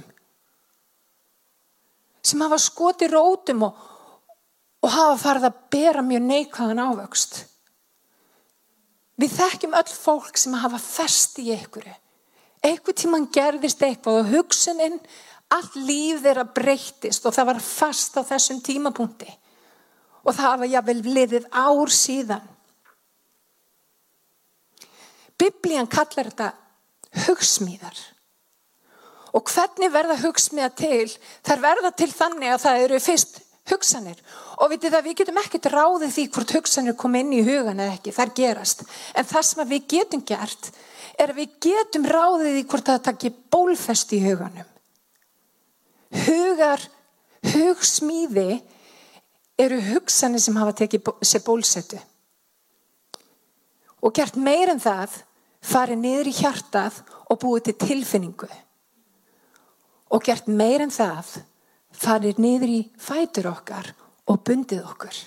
Sem 2.25 2.41
hafa 2.41 2.57
skoti 2.61 3.09
rótum 3.11 3.67
og, 3.67 3.75
og 4.81 4.93
hafa 4.93 5.17
farið 5.21 5.49
að 5.49 5.59
bera 5.75 6.05
mjög 6.05 6.25
neikvæðan 6.29 6.83
ávöxt. 6.87 7.43
Við 9.21 9.37
þekkjum 9.37 9.75
öll 9.79 9.91
fólk 9.93 10.39
sem 10.39 10.55
hafa 10.59 10.79
fest 10.81 11.39
í 11.39 11.51
einhverju. 11.55 11.93
Eitthvað 12.65 12.97
tíman 12.99 13.27
gerðist 13.31 13.83
eitthvað 13.85 14.21
og 14.21 14.31
hugsuninn, 14.33 14.97
allt 15.53 15.75
líf 15.77 16.23
þeirra 16.25 16.47
breytist 16.55 17.27
og 17.27 17.35
það 17.35 17.49
var 17.51 17.61
fast 17.63 18.17
á 18.17 18.21
þessum 18.25 18.59
tímapunkti. 18.65 19.29
Og 20.25 20.33
það 20.33 20.49
hafa 20.49 20.69
jáfnvel 20.71 20.99
liðið 21.05 21.47
ár 21.53 21.93
síðan. 21.93 22.51
Biblían 25.39 25.87
kallar 25.91 26.31
þetta 26.31 26.51
hugsmíðar. 27.25 27.97
Og 29.35 29.43
hvernig 29.51 29.91
verða 29.91 30.15
hugsmíða 30.23 30.71
til? 30.79 31.07
Það 31.45 31.63
verða 31.67 31.91
til 31.99 32.11
þannig 32.11 32.53
að 32.53 32.61
það 32.65 32.83
eru 32.85 33.01
fyrst 33.03 33.41
hugsanir. 33.69 34.19
Og 34.61 34.71
vitið 34.73 34.95
það 34.95 35.07
við 35.07 35.17
getum 35.21 35.39
ekkert 35.41 35.69
ráðið 35.73 36.13
því 36.15 36.25
hvort 36.35 36.53
hugsanir 36.57 36.97
kom 36.99 37.17
inn 37.19 37.33
í 37.33 37.43
hugan 37.45 37.81
eða 37.81 37.97
ekki, 37.97 38.13
það 38.15 38.35
gerast. 38.39 38.85
En 39.15 39.27
það 39.27 39.47
sem 39.49 39.69
við 39.71 39.87
getum 39.95 40.23
gert 40.27 40.71
er 41.17 41.31
að 41.31 41.41
við 41.41 41.57
getum 41.65 42.07
ráðið 42.09 42.51
því 42.57 42.63
hvort 42.71 42.91
það 42.91 43.03
takki 43.09 43.33
bólfest 43.53 44.13
í 44.15 44.21
huganum. 44.25 44.71
Hugar 46.25 46.83
hugsmíði 47.53 48.59
eru 49.59 49.79
hugsanir 49.91 50.43
sem 50.43 50.57
hafa 50.59 50.75
tekið 50.81 51.13
sér 51.25 51.43
bólsetu. 51.45 51.99
Og 54.05 54.13
gert 54.13 54.37
meir 54.37 54.69
en 54.69 54.81
það 54.81 55.15
farið 55.65 56.01
niður 56.01 56.29
í 56.29 56.35
hjartað 56.37 57.01
og 57.31 57.39
búið 57.41 57.69
til 57.69 57.75
tilfinningu. 57.87 58.49
Og 60.13 60.23
gert 60.23 60.47
meir 60.51 60.83
en 60.85 60.93
það 60.93 61.39
farir 61.99 62.39
niður 62.41 62.71
í 62.71 62.81
fætur 63.01 63.49
okkar 63.51 63.91
og 64.29 64.41
bundið 64.47 64.83
okkur. 64.85 65.17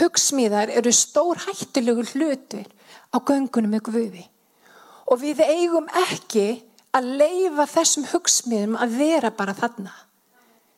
Hugsmíðar 0.00 0.70
eru 0.70 0.92
stór 0.94 1.40
hættilegu 1.46 2.04
hlutur 2.12 2.68
á 3.10 3.16
göngunum 3.18 3.74
með 3.74 3.86
guði 3.90 4.26
og 5.10 5.18
við 5.22 5.42
eigum 5.42 5.88
ekki 6.06 6.62
að 6.94 7.08
leifa 7.18 7.66
þessum 7.70 8.06
hugsmíðum 8.12 8.78
að 8.78 8.96
vera 9.00 9.30
bara 9.34 9.54
þarna. 9.58 9.92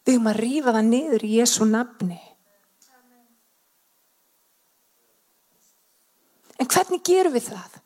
Við 0.05 0.17
eigum 0.17 0.31
að 0.33 0.41
rýfa 0.41 0.75
það 0.77 0.89
niður 0.89 1.25
í 1.27 1.33
Jésu 1.39 1.69
nafni. 1.69 2.21
En 6.61 6.69
hvernig 6.71 7.03
gerum 7.05 7.35
við 7.35 7.51
það? 7.51 7.79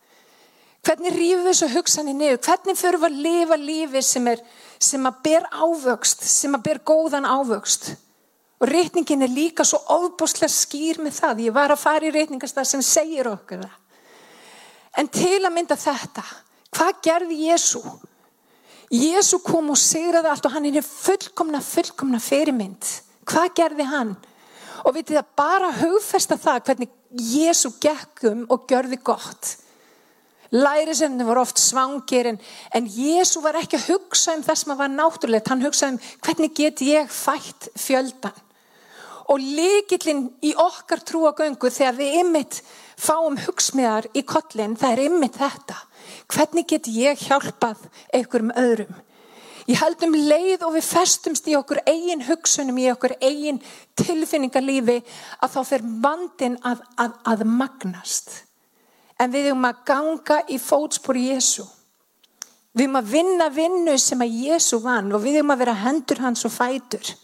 Hvernig 0.87 1.17
rýfum 1.17 1.43
við 1.43 1.49
þessu 1.51 1.67
hugsanir 1.73 2.15
niður? 2.15 2.37
Hvernig 2.47 2.77
förum 2.79 3.03
við 3.03 3.07
að 3.09 3.23
lifa 3.25 3.57
lífi 3.59 4.03
sem, 4.07 4.27
er, 4.31 4.43
sem 4.79 5.09
að 5.09 5.17
ber 5.25 5.49
ávöxt, 5.51 6.23
sem 6.31 6.55
að 6.55 6.63
ber 6.69 6.79
góðan 6.87 7.27
ávöxt? 7.27 7.89
Og 8.63 8.71
reytingin 8.71 9.27
er 9.27 9.33
líka 9.35 9.67
svo 9.67 9.81
ofbúslega 9.97 10.49
skýr 10.53 11.01
með 11.03 11.19
það. 11.19 11.43
Ég 11.49 11.57
var 11.57 11.75
að 11.75 11.83
fara 11.83 12.07
í 12.07 12.13
reytingastað 12.15 12.71
sem 12.71 12.87
segir 12.87 13.27
okkur 13.33 13.65
það. 13.65 13.75
En 14.97 15.11
til 15.13 15.43
að 15.43 15.53
mynda 15.59 15.77
þetta, 15.77 16.23
hvað 16.73 17.03
gerði 17.05 17.41
Jésu? 17.51 17.83
Jésu 18.95 19.43
kom 19.43 19.75
og 19.75 19.83
segraði 19.83 20.31
allt 20.31 20.47
og 20.47 20.55
hann 20.55 20.71
er 20.71 20.87
fullkomna, 20.87 21.61
fullkomna 21.67 22.23
fyrirmynd. 22.23 22.95
Hvað 23.27 23.53
gerði 23.59 23.91
hann? 23.91 24.17
Og 24.87 24.95
vitið 24.95 25.19
að 25.19 25.31
bara 25.37 25.75
hugfesta 25.83 26.39
það 26.39 26.63
hvernig 26.71 26.95
Jésu 27.35 27.75
gekkum 27.83 28.47
og 28.47 28.71
gjörði 28.71 29.03
gott. 29.03 29.57
Lærisefni 30.57 31.27
voru 31.27 31.43
oft 31.43 31.61
svangir 31.61 32.31
en, 32.31 32.39
en 32.73 32.89
Jésu 32.89 33.43
var 33.45 33.59
ekki 33.61 33.77
að 33.77 33.89
hugsa 33.91 34.37
um 34.37 34.45
það 34.47 34.61
sem 34.63 34.75
var 34.79 34.93
náttúrulegt. 34.93 35.51
Hann 35.53 35.65
hugsaði 35.65 35.97
um 35.97 36.03
hvernig 36.25 36.55
get 36.57 36.83
ég 36.87 37.13
fætt 37.13 37.69
fjöldan. 37.77 38.43
Og 39.27 39.43
líkillin 39.43 40.29
í 40.47 40.53
okkar 40.55 41.03
trúagöngu 41.03 41.71
þegar 41.75 41.97
við 41.99 42.21
ymmit 42.21 42.61
fáum 42.97 43.35
hugsmiðar 43.43 44.07
í 44.15 44.23
kollin, 44.23 44.77
það 44.79 44.93
er 44.93 45.03
ymmit 45.09 45.41
þetta. 45.41 45.81
Hvernig 46.31 46.69
get 46.71 46.87
ég 46.95 47.27
hjálpað 47.27 47.83
einhverjum 48.15 48.55
öðrum? 48.55 49.03
Ég 49.67 49.81
held 49.83 50.05
um 50.07 50.15
leið 50.15 50.63
og 50.63 50.77
við 50.77 50.87
festumst 50.87 51.49
í 51.51 51.57
okkur 51.59 51.83
eigin 51.91 52.23
hugsunum, 52.29 52.79
í 52.79 52.87
okkur 52.93 53.17
eigin 53.19 53.59
tilfinningarlífi 53.99 55.01
að 55.43 55.57
þá 55.57 55.61
fer 55.73 55.87
vandin 56.05 56.55
að, 56.63 56.85
að, 57.03 57.17
að 57.27 57.43
magnast 57.51 58.31
en 59.21 59.33
við 59.33 59.51
erum 59.51 59.65
að 59.69 59.83
ganga 59.89 60.41
í 60.53 60.59
fótspor 60.61 61.19
Jésu. 61.19 61.65
Við 62.77 62.85
erum 62.85 62.99
að 63.01 63.13
vinna 63.15 63.47
vinnu 63.49 63.95
sem 64.01 64.21
að 64.21 64.35
Jésu 64.45 64.81
vann 64.85 65.15
og 65.17 65.23
við 65.25 65.41
erum 65.41 65.55
að 65.55 65.63
vera 65.65 65.79
hendur 65.87 66.21
hans 66.21 66.45
og 66.45 66.53
fætur. 66.53 67.15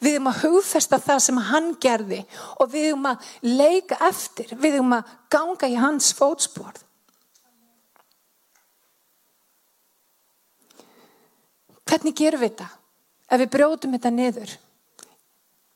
Við 0.00 0.16
erum 0.16 0.30
að 0.30 0.40
hugfesta 0.44 0.98
það 1.00 1.20
sem 1.26 1.42
hann 1.50 1.68
gerði 1.80 2.22
og 2.60 2.72
við 2.72 2.88
erum 2.90 3.10
að 3.12 3.28
leika 3.44 4.00
eftir. 4.08 4.50
Við 4.56 4.78
erum 4.78 4.96
að 4.96 5.12
ganga 5.32 5.68
í 5.68 5.76
hans 5.80 6.10
fótspor. 6.16 6.80
Hvernig 11.84 12.16
gerum 12.16 12.40
við 12.40 12.54
þetta? 12.54 12.70
Ef 13.28 13.40
við 13.40 13.52
brjóðum 13.52 13.96
þetta 13.96 14.12
niður. 14.12 14.58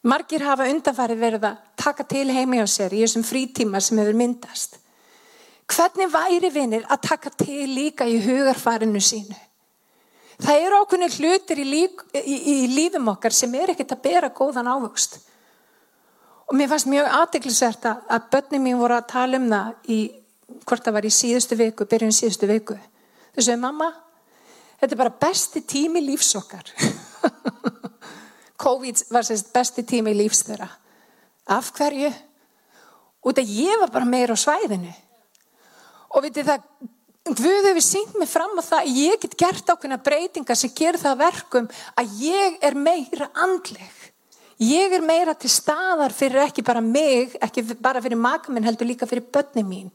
Margir 0.08 0.44
hafa 0.46 0.68
undanfarið 0.70 1.20
verið 1.20 1.48
að 1.48 1.64
taka 1.76 2.04
til 2.08 2.28
heimi 2.32 2.60
á 2.62 2.66
sér 2.70 2.94
í 2.96 3.02
þessum 3.02 3.24
frítíma 3.26 3.80
sem 3.84 3.98
hefur 4.00 4.16
myndast. 4.16 4.78
Hvernig 5.68 6.08
væri 6.12 6.48
vinir 6.52 6.86
að 6.88 7.02
taka 7.04 7.30
til 7.36 7.68
líka 7.68 8.06
í 8.08 8.16
hugarfarinu 8.24 9.00
sínu? 9.04 9.36
Það 10.38 10.64
eru 10.64 10.78
ákveðin 10.80 11.14
hlutir 11.18 11.60
í, 11.60 11.64
líf, 11.66 12.04
í, 12.14 12.36
í 12.52 12.56
lífum 12.70 13.10
okkar 13.10 13.34
sem 13.34 13.54
er 13.58 13.72
ekkert 13.72 13.96
að 13.96 14.04
bera 14.04 14.30
góðan 14.30 14.70
ávöxt. 14.70 15.18
Og 16.48 16.56
mér 16.56 16.70
fannst 16.70 16.88
mjög 16.88 17.08
aðdeglisvert 17.18 17.88
að, 17.90 18.04
að 18.14 18.28
börnum 18.32 18.64
mín 18.64 18.78
voru 18.80 18.96
að 18.96 19.08
tala 19.10 19.40
um 19.40 19.48
það 19.50 19.90
í, 19.92 19.98
hvort 20.62 20.86
það 20.86 20.96
var 20.96 21.08
í 21.08 21.12
síðustu 21.12 21.58
viku, 21.58 21.86
byrjun 21.90 22.14
síðustu 22.16 22.48
viku. 22.48 22.78
Þau 23.34 23.42
sögðu, 23.42 23.58
mamma, 23.66 23.90
þetta 24.78 24.94
er 24.94 25.02
bara 25.02 25.16
besti 25.26 25.64
tími 25.68 26.04
lífs 26.06 26.30
okkar. 26.38 26.70
COVID 28.64 29.04
var 29.12 29.26
sérst 29.26 29.50
besti 29.52 29.84
tími 29.90 30.14
lífs 30.16 30.46
þeirra. 30.46 30.70
Af 31.58 31.74
hverju? 31.76 32.14
Út 33.26 33.42
að 33.42 33.52
ég 33.58 33.82
var 33.82 33.92
bara 33.92 34.08
meira 34.08 34.38
á 34.38 34.38
svæðinu 34.38 34.94
og 36.18 36.26
vitið 36.26 36.50
það 36.50 36.64
Guð 37.28 37.66
hefur 37.66 37.84
sínt 37.84 38.14
mig 38.16 38.28
fram 38.30 38.56
á 38.56 38.62
það 38.64 38.78
að 38.78 38.98
ég 39.02 39.20
get 39.20 39.34
gert 39.36 39.68
ákveðna 39.68 39.98
breytingar 40.00 40.56
sem 40.56 40.70
gerir 40.72 41.00
það 41.00 41.18
verkum 41.20 41.66
að 41.98 42.14
ég 42.24 42.54
er 42.64 42.76
meira 42.78 43.28
andleg. 43.36 43.96
Ég 44.64 44.94
er 44.96 45.04
meira 45.04 45.34
til 45.36 45.50
staðar 45.52 46.14
fyrir 46.16 46.46
ekki 46.46 46.64
bara 46.64 46.80
mig, 46.80 47.36
ekki 47.44 47.66
bara 47.76 48.00
fyrir 48.02 48.18
maka 48.18 48.52
minn 48.52 48.64
heldur 48.64 48.88
líka 48.88 49.06
fyrir 49.06 49.26
börni 49.28 49.64
mín. 49.66 49.90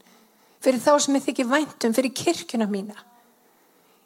Fyrir 0.64 0.84
þá 0.84 0.92
sem 1.02 1.18
ég 1.18 1.26
þykir 1.26 1.50
væntum, 1.50 1.96
fyrir 1.98 2.14
kirkuna 2.14 2.70
mína. 2.70 2.96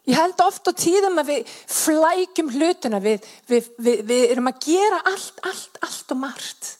Ég 0.07 0.15
held 0.15 0.39
ofta 0.39 0.71
á 0.71 0.79
tíðum 0.79 1.19
að 1.19 1.33
við 1.33 1.51
flækjum 1.67 2.53
hlutuna, 2.55 3.03
við, 3.03 3.27
við, 3.51 3.69
við, 3.75 4.01
við 4.07 4.25
erum 4.31 4.47
að 4.53 4.63
gera 4.69 5.01
allt, 5.11 5.43
allt, 5.43 5.77
allt 5.83 6.15
og 6.15 6.21
margt. 6.23 6.71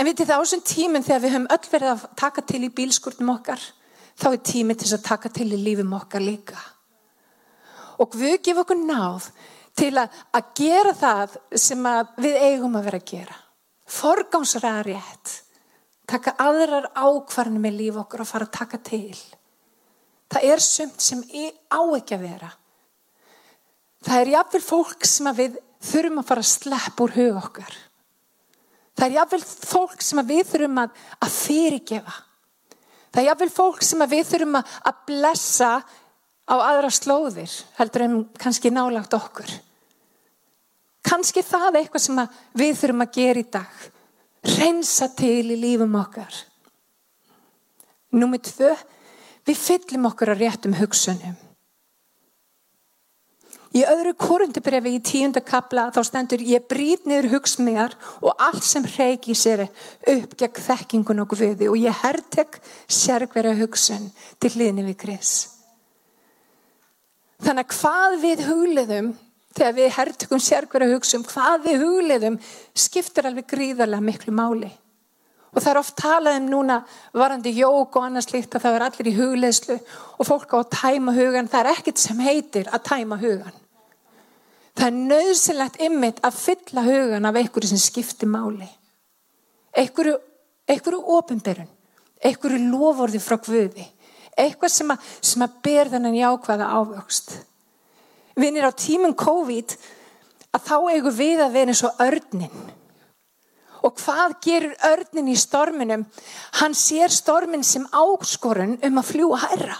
En 0.00 0.08
vitið 0.08 0.32
það 0.32 0.40
á 0.40 0.42
þessum 0.46 0.64
tíminn 0.64 1.04
þegar 1.04 1.22
við 1.26 1.34
höfum 1.36 1.48
öll 1.52 1.70
verið 1.76 1.92
að 1.92 2.10
taka 2.24 2.48
til 2.48 2.64
í 2.64 2.72
bílskurnum 2.72 3.34
okkar 3.36 3.68
þá 4.18 4.28
er 4.32 4.42
tími 4.46 4.76
til 4.78 4.92
að 4.92 5.04
taka 5.06 5.30
til 5.32 5.48
í 5.52 5.60
lífum 5.60 5.94
okkar 5.96 6.24
líka. 6.24 6.58
Og 8.02 8.16
við 8.18 8.38
gefum 8.42 8.62
okkur 8.64 8.80
náð 8.82 9.28
til 9.78 9.92
að, 10.00 10.10
að 10.34 10.50
gera 10.58 10.94
það 10.96 11.36
sem 11.60 11.86
við 12.20 12.40
eigum 12.48 12.76
að 12.76 12.88
vera 12.88 13.00
að 13.00 13.12
gera. 13.12 13.38
Forgámsraða 13.92 14.82
rétt. 14.88 15.36
Taka 16.08 16.34
aðrar 16.42 16.90
ákvarðinu 16.96 17.62
með 17.62 17.78
líf 17.78 18.00
okkur 18.02 18.24
og 18.24 18.28
fara 18.28 18.48
að 18.48 18.56
taka 18.56 18.80
til. 18.84 19.14
Það 20.32 20.48
er 20.48 20.64
sumt 20.64 21.04
sem 21.04 21.22
á 21.22 21.80
ekki 21.96 22.16
að 22.16 22.26
vera. 22.26 22.50
Það 24.02 24.20
er 24.20 24.32
jáfnveil 24.32 24.64
fólk 24.64 25.06
sem 25.06 25.28
við 25.36 25.58
þurfum 25.82 26.20
að 26.22 26.28
fara 26.28 26.42
að 26.42 26.50
slepp 26.50 27.02
úr 27.04 27.16
hug 27.16 27.40
okkar. 27.42 27.74
Það 28.98 29.06
er 29.06 29.16
jáfnveil 29.18 29.42
fólk 29.46 30.04
sem 30.04 30.22
við 30.26 30.42
þurfum 30.50 30.80
að, 30.82 30.96
að 31.22 31.36
fyrirgefa. 31.36 32.16
Það 33.12 33.20
er 33.20 33.28
jáfnveil 33.28 33.52
fólk 33.52 33.82
sem 33.84 34.04
við 34.08 34.24
þurfum 34.30 34.56
að 34.58 35.02
blessa 35.08 35.72
á 36.48 36.54
aðra 36.56 36.90
slóðir 36.92 37.52
heldur 37.76 38.06
en 38.06 38.16
kannski 38.40 38.72
nálagt 38.72 39.12
okkur. 39.16 39.50
Kannski 41.04 41.42
það 41.44 41.68
er 41.68 41.80
eitthvað 41.82 42.04
sem 42.06 42.22
við 42.56 42.72
þurfum 42.80 43.04
að 43.04 43.14
gera 43.18 43.42
í 43.42 43.50
dag. 43.52 43.84
Rensa 44.56 45.10
til 45.18 45.52
í 45.52 45.58
lífum 45.58 45.94
okkar. 46.00 46.34
Númið 48.16 48.48
tvö, 48.48 48.72
við 49.46 49.60
fyllum 49.60 50.08
okkur 50.10 50.32
á 50.32 50.36
réttum 50.36 50.74
hugsunum. 50.76 51.36
Í 53.72 53.82
öðru 53.88 54.12
korundabrefi 54.20 54.90
í 54.98 55.00
tíunda 55.00 55.40
kapla 55.40 55.86
þá 55.94 56.02
stendur 56.04 56.42
ég 56.44 56.66
brýt 56.68 57.06
niður 57.08 57.30
hugsmíðar 57.38 57.94
og 58.20 58.36
allt 58.36 58.66
sem 58.68 58.84
reiki 58.84 59.32
sér 59.38 59.64
upp 59.64 60.36
gegn 60.36 60.64
þekkingun 60.66 61.22
og 61.24 61.32
guði 61.32 61.70
og 61.70 61.78
ég 61.80 62.02
herrtek 62.02 62.60
sérkvera 62.84 63.54
hugsun 63.56 64.10
til 64.42 64.52
hlýðni 64.52 64.84
við 64.90 64.98
Kris. 65.00 65.32
Þannig 67.42 67.64
að 67.64 67.78
hvað 67.78 68.18
við 68.22 68.44
hugliðum 68.50 69.10
þegar 69.56 69.74
við 69.78 69.90
herrtökum 69.96 70.44
hugsa 70.92 71.18
um 71.18 71.24
hvað 71.24 71.66
við 71.66 71.82
hugleðum 71.86 72.38
skiptir 72.74 73.26
alveg 73.26 73.48
gríðarlega 73.50 74.04
miklu 74.04 74.36
máli. 74.36 74.70
Og 75.52 75.60
það 75.60 75.70
er 75.72 75.80
oft 75.82 75.96
talað 76.00 76.38
um 76.40 76.46
núna 76.48 76.78
varandi 77.12 77.52
jók 77.52 77.98
og 77.98 78.06
annars 78.06 78.30
líkt 78.32 78.54
að 78.56 78.64
það 78.64 78.76
er 78.76 78.84
allir 78.86 79.10
í 79.10 79.16
hugleðslu 79.18 79.76
og 80.16 80.28
fólk 80.28 80.54
á 80.56 80.56
að 80.62 80.70
tæma 80.78 81.12
hugan. 81.12 81.50
Það 81.52 81.60
er 81.60 81.70
ekkert 81.74 82.00
sem 82.00 82.22
heitir 82.24 82.70
að 82.72 82.86
tæma 82.88 83.18
hugan. 83.20 83.58
Það 84.72 84.86
er 84.86 85.00
nöðsilegt 85.10 85.80
ymmit 85.84 86.22
að 86.24 86.38
fylla 86.40 86.86
hugan 86.86 87.28
af 87.28 87.36
einhverju 87.36 87.68
sem 87.68 87.82
skiptir 87.82 88.30
máli. 88.32 88.68
Einhverju, 89.76 90.16
einhverju 90.72 91.00
ofinberun, 91.18 91.68
einhverju 92.24 92.60
lovorði 92.72 93.20
frá 93.20 93.36
Guði, 93.44 93.84
eitthvað 94.32 94.72
sem 94.72 94.92
að, 94.92 95.08
sem 95.20 95.44
að 95.44 95.58
ber 95.64 95.92
þennan 95.92 96.16
jákvæða 96.16 96.70
ávöxt. 96.80 97.34
Vinnir 98.40 98.64
á 98.64 98.72
tímum 98.72 99.12
COVID 99.12 99.76
að 100.56 100.64
þá 100.64 100.76
eigum 100.94 101.16
við 101.16 101.44
að 101.44 101.58
vera 101.58 101.74
eins 101.74 101.84
og 101.84 102.00
örnin 102.00 102.62
Og 103.82 103.96
hvað 103.98 104.36
gerur 104.44 104.74
örnin 104.86 105.30
í 105.32 105.38
storminum? 105.38 106.04
Hann 106.60 106.74
sér 106.78 107.10
stormin 107.10 107.64
sem 107.66 107.86
áskorun 107.90 108.76
um 108.78 109.00
að 109.00 109.08
fljúa 109.08 109.40
hærra. 109.42 109.78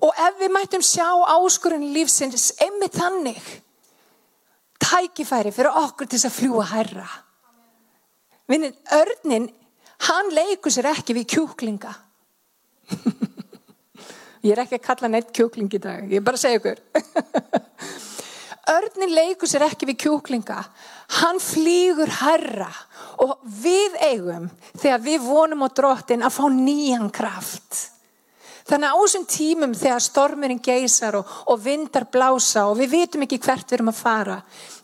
Og 0.00 0.12
ef 0.28 0.40
við 0.40 0.52
mættum 0.52 0.84
sjá 0.84 1.08
áskorun 1.36 1.84
lífsins 1.92 2.50
einmitt 2.60 2.96
þannig, 2.96 3.44
tækifæri 4.80 5.52
fyrir 5.52 5.78
okkur 5.84 6.08
til 6.08 6.20
að 6.20 6.36
fljúa 6.36 6.66
hærra. 6.72 7.06
Vinnin, 8.48 8.76
örnin, 8.94 9.48
hann 10.08 10.28
leikur 10.36 10.72
sér 10.72 10.92
ekki 10.92 11.16
við 11.16 11.30
kjúklinga. 11.34 11.92
ég 14.46 14.52
er 14.52 14.62
ekki 14.62 14.78
að 14.78 14.84
kalla 14.84 15.12
neitt 15.12 15.32
kjúkling 15.34 15.72
í 15.72 15.80
dag, 15.82 16.04
ég 16.06 16.20
er 16.20 16.26
bara 16.28 16.38
að 16.38 16.44
segja 16.44 16.60
ykkur. 16.60 16.84
Örnin 18.66 19.14
leikur 19.14 19.46
sér 19.46 19.62
ekki 19.68 19.86
við 19.86 20.00
kjúklinga. 20.06 20.58
Hann 21.20 21.38
flýgur 21.42 22.10
herra 22.20 22.70
og 23.22 23.36
við 23.62 23.94
eigum 24.02 24.48
þegar 24.74 25.04
við 25.04 25.20
vonum 25.22 25.62
á 25.62 25.68
drottin 25.70 26.24
að 26.26 26.34
fá 26.34 26.46
nýjan 26.50 27.12
kraft. 27.14 27.92
Þannig 28.66 28.88
að 28.88 28.98
á 28.98 29.02
þessum 29.04 29.26
tímum 29.30 29.74
þegar 29.78 30.02
stormurinn 30.02 30.62
geysar 30.62 31.20
og, 31.20 31.28
og 31.46 31.60
vindar 31.62 32.08
blása 32.10 32.64
og 32.66 32.80
við 32.80 32.96
vitum 32.96 33.22
ekki 33.22 33.38
hvert 33.44 33.68
við 33.70 33.78
erum 33.78 33.92
að 33.92 34.00
fara, 34.00 34.40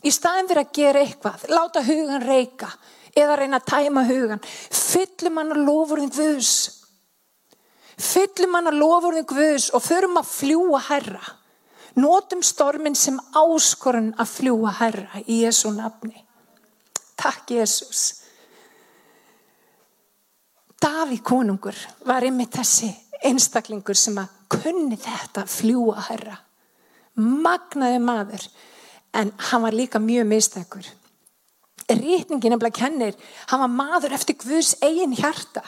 í 0.06 0.10
staðin 0.14 0.50
fyrir 0.52 0.62
að 0.62 0.76
gera 0.78 1.02
eitthvað, 1.02 1.46
láta 1.50 1.82
hugan 1.82 2.22
reyka 2.22 2.70
eða 3.18 3.40
reyna 3.40 3.58
að 3.58 3.66
tæma 3.72 4.06
hugan, 4.06 4.44
fyllum 4.70 5.42
hann 5.42 5.54
að 5.56 5.64
lofurðin 5.66 6.14
guðs. 6.14 6.54
Fyllum 7.98 8.54
hann 8.54 8.70
að 8.70 8.78
lofurðin 8.78 9.30
guðs 9.34 9.72
og 9.74 9.82
förum 9.82 10.20
að 10.22 10.30
fljúa 10.30 10.84
herra. 10.86 11.24
Nótum 11.96 12.40
stormin 12.40 12.94
sem 12.96 13.18
áskorun 13.37 14.12
að 14.20 14.30
fljúa 14.32 14.72
herra 14.78 15.20
í 15.26 15.42
Jésu 15.42 15.72
nafni. 15.76 16.16
Takk 17.20 17.52
Jésús. 17.52 18.22
Daví 20.82 21.20
konungur 21.22 21.76
var 22.08 22.25
yfir 22.26 22.49
þessi 22.56 22.88
einstaklingur 23.22 23.99
sem 23.99 24.16
að 24.18 24.32
kunni 24.50 24.96
þetta 24.99 25.44
fljúa 25.46 26.00
herra. 26.08 26.38
Magnaði 27.20 28.00
maður 28.02 28.49
en 29.12 29.34
hann 29.50 29.62
var 29.62 29.76
líka 29.76 30.00
mjög 30.00 30.26
mistækur. 30.32 30.88
Rítningin 31.92 32.54
nefnilega 32.54 32.78
kennir, 32.78 33.16
hann 33.50 33.61
var 33.61 33.68
maður 33.68 34.14
eftir 34.16 34.38
Guðs 34.40 34.78
eigin 34.80 35.12
hjarta 35.18 35.61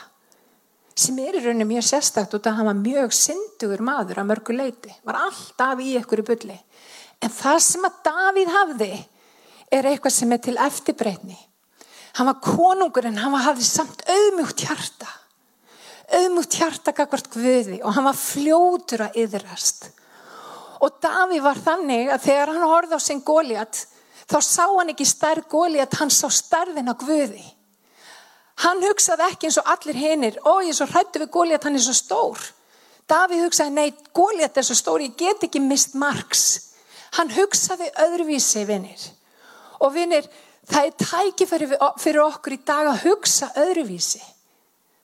sem 0.95 1.19
er 1.19 1.39
í 1.39 1.43
rauninu 1.43 1.67
mjög 1.69 1.87
sérstakt 1.89 2.37
og 2.37 2.43
það 2.45 2.69
var 2.69 2.79
mjög 2.79 3.15
syndugur 3.17 3.83
maður 3.83 4.21
að 4.23 4.29
mörgu 4.31 4.55
leiti, 4.55 4.93
var 5.03 5.19
alltaf 5.27 5.83
í 5.83 5.97
ykkur 5.99 6.23
í 6.23 6.27
bulli. 6.29 6.59
En 7.23 7.33
það 7.33 7.59
sem 7.67 7.89
að 7.89 7.99
Davíð 8.07 8.53
hafði 8.55 8.93
er 9.75 9.89
eitthvað 9.91 10.15
sem 10.15 10.33
er 10.35 10.43
til 10.45 10.57
eftirbreytni. 10.61 11.37
Hann 12.15 12.31
var 12.31 12.39
konungur 12.45 13.09
en 13.09 13.19
hann 13.19 13.35
hafði 13.43 13.67
samt 13.67 14.05
auðmjúkt 14.07 14.67
hjarta. 14.69 15.11
Auðmjúkt 16.15 16.59
hjarta 16.61 16.95
kakvart 16.95 17.31
guði 17.33 17.81
og 17.83 17.97
hann 17.97 18.07
var 18.07 18.19
fljótur 18.19 19.07
að 19.09 19.19
yðrast. 19.25 19.89
Og 20.85 21.01
Davíð 21.03 21.43
var 21.43 21.59
þannig 21.65 22.13
að 22.13 22.25
þegar 22.29 22.55
hann 22.55 22.71
horfði 22.71 22.99
á 22.99 23.01
sinn 23.03 23.25
góliat 23.25 23.83
þá 24.31 24.39
sá 24.41 24.65
hann 24.69 24.93
ekki 24.93 25.07
stærð 25.09 25.49
góliat, 25.51 25.99
hann 25.99 26.13
sá 26.13 26.29
stærðin 26.33 26.93
á 26.93 26.95
guði. 26.97 27.45
Hann 28.63 28.83
hugsaði 28.85 29.27
ekki 29.27 29.49
eins 29.49 29.59
og 29.59 29.71
allir 29.73 29.99
hinnir, 29.99 30.37
ó 30.47 30.63
ég 30.63 30.71
er 30.71 30.79
svo 30.79 30.87
hrættu 30.87 31.23
við 31.23 31.33
Góliat, 31.35 31.65
hann 31.67 31.75
er 31.75 31.83
svo 31.83 31.95
stór. 31.97 32.45
Davíð 33.11 33.49
hugsaði, 33.49 33.75
nei, 33.75 33.89
Góliat 34.15 34.57
er 34.57 34.67
svo 34.67 34.77
stór, 34.79 35.03
ég 35.03 35.17
get 35.19 35.43
ekki 35.45 35.63
mist 35.63 35.97
margs. 35.99 36.45
Hann 37.19 37.33
hugsaði 37.35 37.91
öðruvísi, 38.05 38.63
vinnir. 38.69 39.03
Og 39.83 39.93
vinnir, 39.97 40.29
það 40.71 40.87
er 40.87 40.95
tækifæri 41.03 41.69
fyrir 42.01 42.23
okkur 42.25 42.55
í 42.55 42.61
dag 42.67 42.93
að 42.93 43.03
hugsa 43.09 43.51
öðruvísi. 43.59 44.23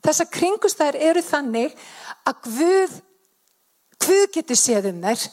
Þessar 0.06 0.30
kringustæðir 0.32 1.00
eru 1.10 1.22
þannig 1.26 1.74
að 2.30 2.46
Guð, 2.46 2.96
Guð 4.00 4.24
getur 4.38 4.56
séð 4.56 4.92
um 4.94 5.02
þær. 5.04 5.26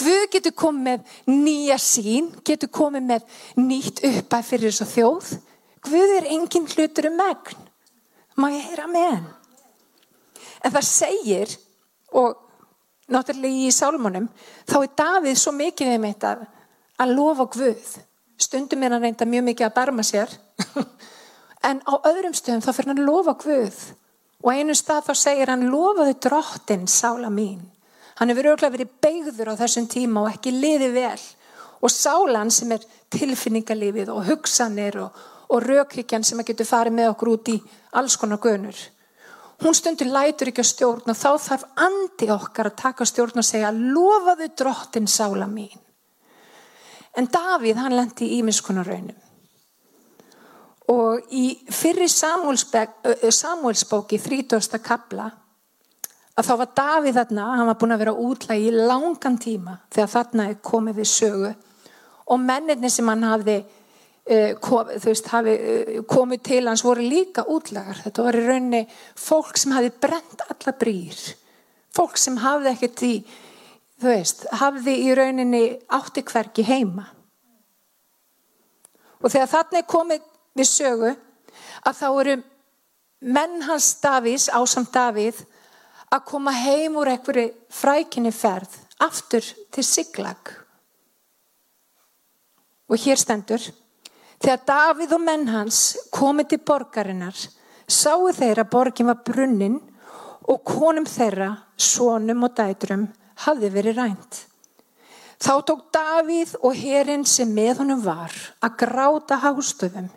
Guð 0.00 0.24
getur 0.32 0.54
komið 0.58 0.86
með 0.86 1.42
nýja 1.42 1.76
sín, 1.82 2.30
getur 2.46 2.70
komið 2.72 3.04
með 3.10 3.36
nýtt 3.60 4.00
uppæð 4.08 4.48
fyrir 4.48 4.72
þessu 4.72 4.88
þjóð. 4.94 5.28
Guð 5.84 6.16
er 6.16 6.32
engin 6.32 6.70
hlutur 6.70 7.10
um 7.10 7.20
megn 7.20 7.63
má 8.36 8.50
ég 8.52 8.68
heyra 8.70 8.88
henn 8.90 9.26
en 10.64 10.72
það 10.72 10.86
segir 10.88 11.54
og 12.16 12.40
náttúrulega 13.12 13.68
í 13.68 13.72
sálmónum 13.74 14.28
þá 14.68 14.76
er 14.80 14.92
Davíð 15.00 15.40
svo 15.40 15.52
mikið 15.56 15.92
við 15.92 16.00
mitt 16.04 16.24
að, 16.24 16.46
að 17.00 17.14
lofa 17.18 17.48
Guð. 17.52 17.90
Stundum 18.40 18.82
er 18.82 18.94
hann 18.94 19.04
reynda 19.04 19.28
mjög 19.28 19.44
mikið 19.50 19.68
að 19.68 19.76
barma 19.80 20.06
sér. 20.06 20.32
En 21.64 21.78
á 21.88 21.96
öðrum 22.04 22.34
stöðum 22.36 22.60
þá 22.60 22.74
fyrir 22.76 22.90
hann 22.90 22.98
að 23.00 23.06
lofa 23.08 23.32
Guð. 23.40 23.76
Og 24.44 24.50
einu 24.52 24.74
stað 24.76 25.06
þá 25.06 25.14
segir 25.16 25.48
hann 25.48 25.62
lofaðu 25.72 26.16
drottin 26.26 26.82
sála 26.92 27.30
mín. 27.32 27.62
Hann 28.18 28.28
hefur 28.28 28.50
örgulega 28.50 28.74
verið 28.74 28.90
beigður 29.00 29.54
á 29.56 29.60
þessum 29.62 29.86
tíma 29.88 30.26
og 30.26 30.34
ekki 30.34 30.52
liði 30.52 30.90
vel. 30.92 31.22
Og 31.80 31.92
sálan 31.92 32.52
sem 32.52 32.74
er 32.76 32.84
tilfinningalífið 33.16 34.12
og 34.12 34.28
hugsanir 34.28 35.00
og, 35.06 35.16
og 35.54 35.62
raukhyggjan 35.62 36.26
sem 36.26 36.40
að 36.42 36.48
getur 36.50 36.68
farið 36.68 36.96
með 36.98 37.10
okkur 37.12 37.30
út 37.34 37.46
í 37.52 37.54
alls 38.00 38.16
konar 38.18 38.40
gönur. 38.42 38.78
Hún 39.62 39.74
stundur 39.78 40.10
lætur 40.10 40.50
ekki 40.50 40.64
að 40.64 40.72
stjórna, 40.72 41.12
þá 41.14 41.30
þarf 41.40 41.64
andi 41.86 42.26
okkar 42.34 42.66
að 42.72 42.80
taka 42.80 43.06
stjórn 43.06 43.40
og 43.40 43.46
segja 43.46 43.70
lofaðu 43.74 44.46
drottin 44.58 45.08
sála 45.08 45.46
mín. 45.50 45.78
En 47.14 47.30
Davíð 47.30 47.78
hann 47.78 47.94
lendi 47.94 48.26
í 48.26 48.40
ímiðskonar 48.40 48.88
raunum. 48.90 49.20
Og 50.90 51.30
í 51.32 51.44
fyrri 51.72 52.08
Samuelsbóki, 52.10 54.18
30. 54.20 54.78
kabla, 54.84 55.30
að 56.34 56.46
þá 56.48 56.54
var 56.60 56.70
Davíð 56.76 57.14
þarna, 57.20 57.44
hann 57.60 57.70
var 57.70 57.78
búin 57.78 57.94
að 57.94 58.02
vera 58.02 58.20
útlægi 58.26 58.68
í 58.68 58.74
langan 58.74 59.38
tíma 59.40 59.74
þegar 59.94 60.10
þarna 60.16 60.42
er 60.50 60.66
komið 60.66 60.94
við 60.98 61.08
sögu 61.12 61.52
og 62.24 62.40
menninni 62.40 62.90
sem 62.90 63.08
hann 63.08 63.26
hafði 63.28 63.58
kom, 64.60 64.88
veist, 65.04 65.26
hafi, 65.28 65.52
eh, 65.52 66.02
komið 66.08 66.42
til 66.42 66.68
hans 66.68 66.84
voru 66.84 67.04
líka 67.04 67.44
útlagar. 67.44 67.98
Þetta 68.06 68.22
var 68.24 68.38
í 68.38 68.44
rauninni 68.46 68.86
fólk 69.16 69.58
sem 69.60 69.72
hafi 69.72 69.90
brent 70.00 70.40
alla 70.48 70.72
brýr. 70.72 71.34
Fólk 71.94 72.16
sem 72.16 72.36
hafði 72.40 72.72
ekkert 72.72 73.02
í 73.02 73.14
þú 74.00 74.08
veist, 74.08 74.46
hafði 74.52 74.94
í 75.04 75.12
rauninni 75.16 75.62
átti 75.92 76.24
hverki 76.24 76.64
heima. 76.64 77.06
Og 79.22 79.30
þegar 79.30 79.68
er 79.72 79.86
komið 79.88 80.26
við 80.56 80.68
sögu 80.68 81.16
að 81.84 81.94
þá 82.00 82.08
eru 82.20 82.42
menn 83.20 83.62
hans 83.62 83.94
Davís 84.00 84.48
ásamt 84.48 84.92
Davíð 84.92 85.44
að 86.12 86.24
koma 86.24 86.52
heim 86.52 86.96
úr 86.96 87.12
einhverju 87.12 87.52
frækinni 87.72 88.32
ferð 88.32 88.76
aftur 89.00 89.44
til 89.72 89.84
Siglag. 89.84 90.52
Og 92.88 93.00
hér 93.00 93.16
stendur 93.16 93.62
Þegar 94.44 94.64
Davíð 94.68 95.12
og 95.16 95.22
menn 95.24 95.46
hans 95.48 95.76
komið 96.12 96.50
til 96.50 96.58
borgarinnar 96.68 97.36
sáu 97.88 98.26
þeir 98.36 98.58
að 98.60 98.72
borgin 98.74 99.08
var 99.08 99.22
brunnin 99.24 99.78
og 100.44 100.58
konum 100.68 101.06
þeirra, 101.08 101.46
sónum 101.80 102.44
og 102.44 102.52
dætrum 102.58 103.06
hafði 103.46 103.70
verið 103.72 104.00
rænt. 104.02 104.40
Þá 105.40 105.54
tók 105.64 105.86
Davíð 105.96 106.52
og 106.60 106.76
hérinn 106.76 107.24
sem 107.24 107.48
með 107.56 107.80
honum 107.80 108.02
var 108.04 108.36
að 108.60 108.76
gráta 108.84 109.40
hástöfum. 109.40 110.10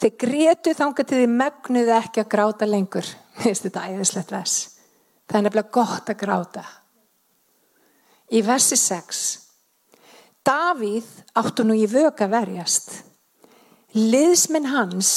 Þeir 0.00 0.14
gretu 0.20 0.74
þánga 0.76 1.06
til 1.08 1.22
því 1.22 1.30
megnuði 1.32 1.96
ekki 1.96 2.26
að 2.26 2.30
gráta 2.36 2.68
lengur. 2.68 3.08
Þetta 3.40 3.86
æðislegt 3.88 4.36
vers. 4.36 4.58
Það 5.24 5.40
er 5.40 5.46
nefnilega 5.48 5.74
gott 5.80 6.12
að 6.12 6.20
gráta. 6.20 6.66
Í 8.36 8.44
versi 8.44 8.76
6. 8.76 9.24
Davíð 10.44 11.08
áttu 11.40 11.64
nú 11.64 11.72
í 11.72 11.88
vöga 11.88 12.28
verjast. 12.28 13.13
Liðsmenn 13.94 14.66
hans 14.72 15.10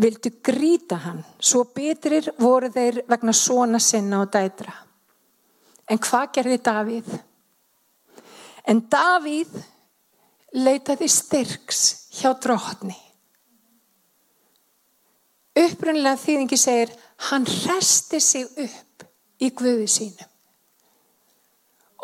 vildu 0.00 0.30
gríta 0.42 0.96
hann, 1.04 1.20
svo 1.38 1.66
betrir 1.76 2.30
voru 2.40 2.70
þeir 2.72 3.02
vegna 3.08 3.34
svona 3.36 3.78
sinna 3.82 4.22
og 4.24 4.32
dætra. 4.32 4.72
En 5.90 6.00
hvað 6.00 6.30
gerði 6.38 6.58
Davíð? 6.64 7.10
En 8.64 8.80
Davíð 8.90 9.52
leitaði 10.56 11.08
styrks 11.12 11.82
hjá 12.16 12.32
drótni. 12.40 12.96
Upprunnilega 15.54 16.18
þýðingi 16.18 16.58
segir, 16.58 16.90
hann 17.28 17.44
resti 17.46 18.18
sig 18.20 18.48
upp 18.64 19.04
í 19.44 19.50
Guði 19.54 19.86
sínum. 19.90 20.30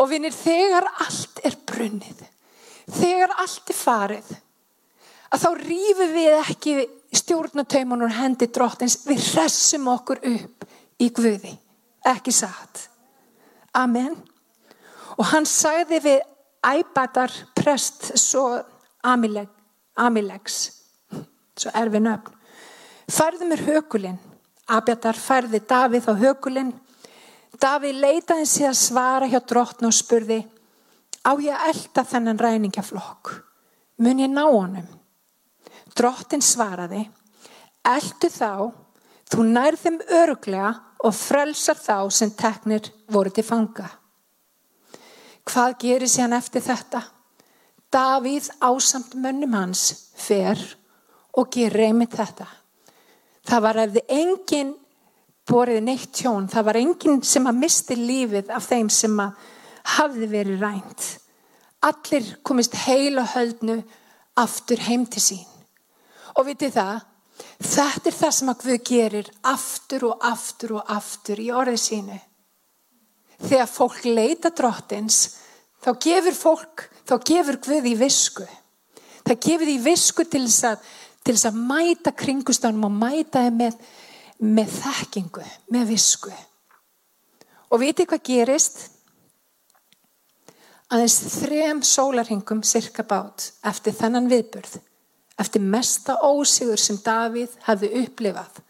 Og 0.00 0.08
vinir, 0.12 0.32
þegar 0.32 0.86
allt 1.02 1.40
er 1.44 1.56
brunnið, 1.68 2.22
þegar 2.94 3.34
allt 3.42 3.72
er 3.72 3.76
farið, 3.76 4.30
að 5.30 5.44
þá 5.44 5.50
rýfum 5.60 6.14
við 6.14 6.36
ekki 6.40 6.74
stjórnataumunur 7.20 8.12
hendi 8.14 8.48
dróttins, 8.50 9.00
við 9.06 9.22
resum 9.36 9.88
okkur 9.90 10.22
upp 10.30 10.66
í 11.00 11.10
Guði, 11.14 11.52
ekki 12.06 12.34
satt. 12.34 12.86
Amen. 13.74 14.14
Og 15.18 15.26
hann 15.30 15.46
sagði 15.46 16.00
við 16.04 16.20
æbætar 16.66 17.32
prest 17.56 18.12
svo 18.18 18.60
amileg, 19.06 19.48
amilegs, 19.96 20.60
svo 21.56 21.72
erfi 21.74 22.02
nöfn. 22.02 22.36
Færðu 23.10 23.48
mér 23.50 23.64
hökulinn. 23.66 24.18
Abjatar 24.70 25.18
færði 25.18 25.58
Davíð 25.66 26.06
á 26.06 26.14
hökulinn. 26.14 26.70
Davíð 27.58 27.98
leitaði 28.04 28.46
sig 28.46 28.68
að 28.68 28.78
svara 28.78 29.26
hjá 29.26 29.40
drottn 29.42 29.88
og 29.88 29.96
spurði 29.96 30.44
á 31.26 31.34
ég 31.42 31.50
að 31.56 31.72
elda 31.72 32.04
þennan 32.06 32.38
ræningjaflokk. 32.38 33.32
Mun 33.98 34.22
ég 34.22 34.30
ná 34.30 34.44
honum? 34.46 34.86
Drottin 35.96 36.42
svaraði 36.44 37.04
eldu 37.86 38.28
þá, 38.30 38.70
þú 39.30 39.46
nærðum 39.46 39.98
öruglega 40.20 40.74
og 41.00 41.16
frelsar 41.16 41.78
þá 41.80 42.10
sem 42.12 42.32
teknir 42.36 42.90
voru 43.10 43.32
til 43.32 43.46
fanga. 43.46 43.88
Hvað 45.48 45.78
gerir 45.80 46.10
sér 46.10 46.28
hann 46.28 46.36
eftir 46.36 46.62
þetta? 46.64 47.02
Davíð 47.90 48.50
ásamt 48.62 49.16
mönnum 49.18 49.56
hans 49.56 50.12
fer 50.14 50.60
og 51.34 51.50
gerir 51.50 51.88
einmitt 51.88 52.14
þetta. 52.14 52.46
Það 53.48 53.64
var 53.64 53.80
eftir 53.82 54.12
engin 54.14 54.74
borið 55.50 55.80
neitt 55.82 56.12
tjón. 56.14 56.46
Það 56.50 56.66
var 56.68 56.78
engin 56.78 57.22
sem 57.26 57.48
að 57.48 57.62
misti 57.64 57.96
lífið 57.98 58.52
af 58.54 58.68
þeim 58.70 58.90
sem 58.94 59.16
að 59.24 59.48
hafði 59.96 60.28
verið 60.30 60.62
rænt. 60.62 61.08
Allir 61.88 62.34
komist 62.46 62.76
heil 62.84 63.18
og 63.18 63.32
höldnu 63.32 63.80
aftur 64.38 64.84
heim 64.86 65.08
til 65.10 65.24
sín. 65.24 65.49
Og 66.38 66.46
vitið 66.46 66.76
það, 66.76 67.02
þetta 67.58 68.10
er 68.10 68.18
það 68.20 68.34
sem 68.38 68.52
að 68.52 68.64
Guð 68.64 68.80
gerir 68.90 69.30
aftur 69.50 70.06
og 70.10 70.26
aftur 70.30 70.76
og 70.78 70.94
aftur 70.96 71.42
í 71.42 71.50
orðið 71.50 71.82
sínu. 71.84 72.18
Þegar 73.40 73.70
fólk 73.72 74.02
leita 74.04 74.50
drottins, 74.52 75.20
þá 75.80 75.92
gefur 76.04 76.36
fólk, 76.36 76.88
þá 77.08 77.14
gefur 77.24 77.60
Guð 77.64 77.92
í 77.92 77.94
visku. 77.98 78.48
Það 79.24 79.46
gefur 79.46 79.70
í 79.70 79.78
visku 79.84 80.26
til 80.28 80.44
þess 80.46 80.66
að 80.72 80.90
til 81.24 81.34
þess 81.36 81.50
að 81.50 81.58
mæta 81.68 82.12
kringustánum 82.16 82.86
og 82.88 82.94
mæta 82.96 83.44
þeim 83.44 83.58
með, 83.60 83.76
með 84.40 84.72
þekkingu, 84.78 85.44
með 85.74 85.92
visku. 85.92 86.32
Og 87.70 87.82
viti 87.82 88.06
hvað 88.08 88.24
gerist? 88.26 88.80
Aðeins 90.90 91.18
þrem 91.36 91.82
sólarhingum 91.86 92.64
cirka 92.66 93.04
bát 93.06 93.52
eftir 93.68 93.94
þennan 93.94 94.30
viðburð, 94.30 94.80
eftir 95.40 95.62
mesta 95.64 96.18
ósigur 96.26 96.80
sem 96.80 96.98
Davíð 97.00 97.54
hafði 97.66 97.92
upplifað, 98.02 98.60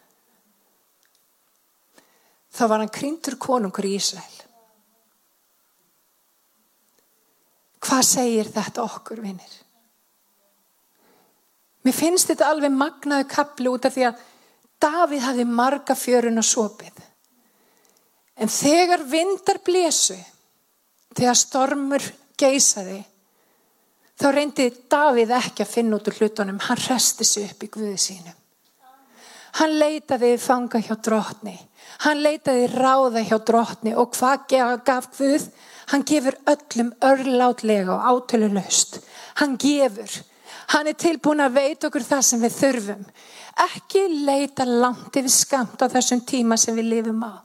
þá 2.51 2.63
var 2.67 2.83
hann 2.83 2.95
kryntur 2.95 3.39
konungur 3.41 3.89
í 3.89 3.97
Ísrael. 3.99 4.37
Hvað 7.81 8.07
segir 8.07 8.49
þetta 8.53 8.85
okkur, 8.85 9.23
vinnir? 9.25 9.53
Mér 11.81 11.97
finnst 11.97 12.29
þetta 12.29 12.51
alveg 12.53 12.75
magnaðu 12.77 13.27
kapli 13.31 13.71
út 13.71 13.87
af 13.89 13.95
því 13.97 14.11
að 14.11 14.27
Davíð 14.81 15.25
hafði 15.27 15.45
marga 15.45 15.95
fjörun 15.97 16.41
og 16.41 16.47
sopið. 16.47 17.01
En 18.41 18.49
þegar 18.49 19.03
vindar 19.09 19.59
blésu, 19.65 20.17
þegar 21.17 21.37
stormur 21.37 22.05
geysaði, 22.41 23.03
þá 24.21 24.29
reyndi 24.35 24.69
Davíð 24.93 25.33
ekki 25.39 25.65
að 25.65 25.73
finna 25.73 25.97
út 25.97 26.09
úr 26.11 26.19
hlutunum. 26.21 26.61
Hann 26.67 26.85
resti 26.85 27.25
sig 27.25 27.49
upp 27.49 27.65
í 27.65 27.71
Guði 27.73 27.97
sínum. 28.01 28.37
Hann 29.59 29.77
leitaði 29.81 30.37
fanga 30.39 30.79
hjá 30.85 30.95
drotni. 31.03 31.57
Hann 32.05 32.23
leitaði 32.23 32.69
ráða 32.71 33.25
hjá 33.27 33.39
drotni 33.43 33.95
og 33.99 34.13
hvað 34.15 34.45
gaf 34.87 35.11
Guð? 35.17 35.49
Hann 35.91 36.05
gefur 36.07 36.37
öllum 36.47 36.93
örlátlega 37.03 37.97
og 37.97 38.05
átölu 38.13 38.53
löst. 38.55 39.01
Hann 39.41 39.57
gefur. 39.59 40.11
Hann 40.71 40.87
er 40.87 40.95
tilbúin 40.95 41.43
að 41.43 41.57
veita 41.57 41.89
okkur 41.89 42.07
það 42.07 42.23
sem 42.29 42.45
við 42.45 42.59
þurfum. 42.61 43.07
Ekki 43.65 44.05
leita 44.29 44.65
langt 44.69 45.17
yfir 45.19 45.35
skamt 45.35 45.83
á 45.83 45.91
þessum 45.91 46.23
tíma 46.23 46.59
sem 46.61 46.77
við 46.79 46.93
lifum 46.93 47.25
á. 47.27 47.43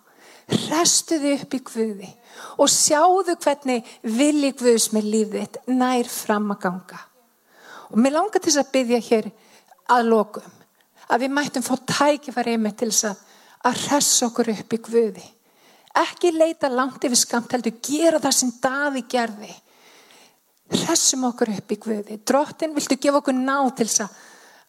Restuði 0.69 1.33
upp 1.39 1.57
í 1.57 1.63
Guði 1.65 2.11
og 2.57 2.71
sjáðu 2.71 3.35
hvernig 3.43 3.91
vilji 4.01 4.51
Guðs 4.59 4.89
með 4.95 5.09
lífið 5.13 5.59
nær 5.71 6.09
fram 6.11 6.51
að 6.55 6.61
ganga. 6.65 7.01
Og 7.91 7.99
mér 8.01 8.17
langar 8.17 8.43
til 8.43 8.55
að 8.59 8.71
byggja 8.73 9.01
hér 9.09 9.31
að 9.95 10.09
lokum 10.11 10.53
að 11.05 11.21
við 11.21 11.35
mættum 11.37 11.65
fá 11.65 11.75
tækifæri 11.85 12.55
með 12.57 12.79
til 12.79 12.89
þess 12.89 13.09
að, 13.11 13.19
að 13.69 13.83
resta 13.91 14.29
okkur 14.29 14.53
upp 14.55 14.73
í 14.73 14.81
Guði. 14.87 15.27
Ekki 15.95 16.31
leita 16.33 16.67
langt 16.71 17.05
yfir 17.07 17.19
skamt 17.19 17.53
heldur, 17.55 17.77
gera 17.85 18.19
það 18.19 18.35
sem 18.39 18.55
Daví 18.63 19.05
gerði 19.09 19.53
Hressum 20.73 21.27
okkur 21.27 21.51
upp 21.53 21.73
í 21.75 21.77
Guði. 21.77 22.17
Drottin, 22.25 22.73
viltu 22.73 22.97
gefa 22.97 23.21
okkur 23.21 23.37
ná 23.37 23.57
til 23.77 23.85
þess 23.85 24.07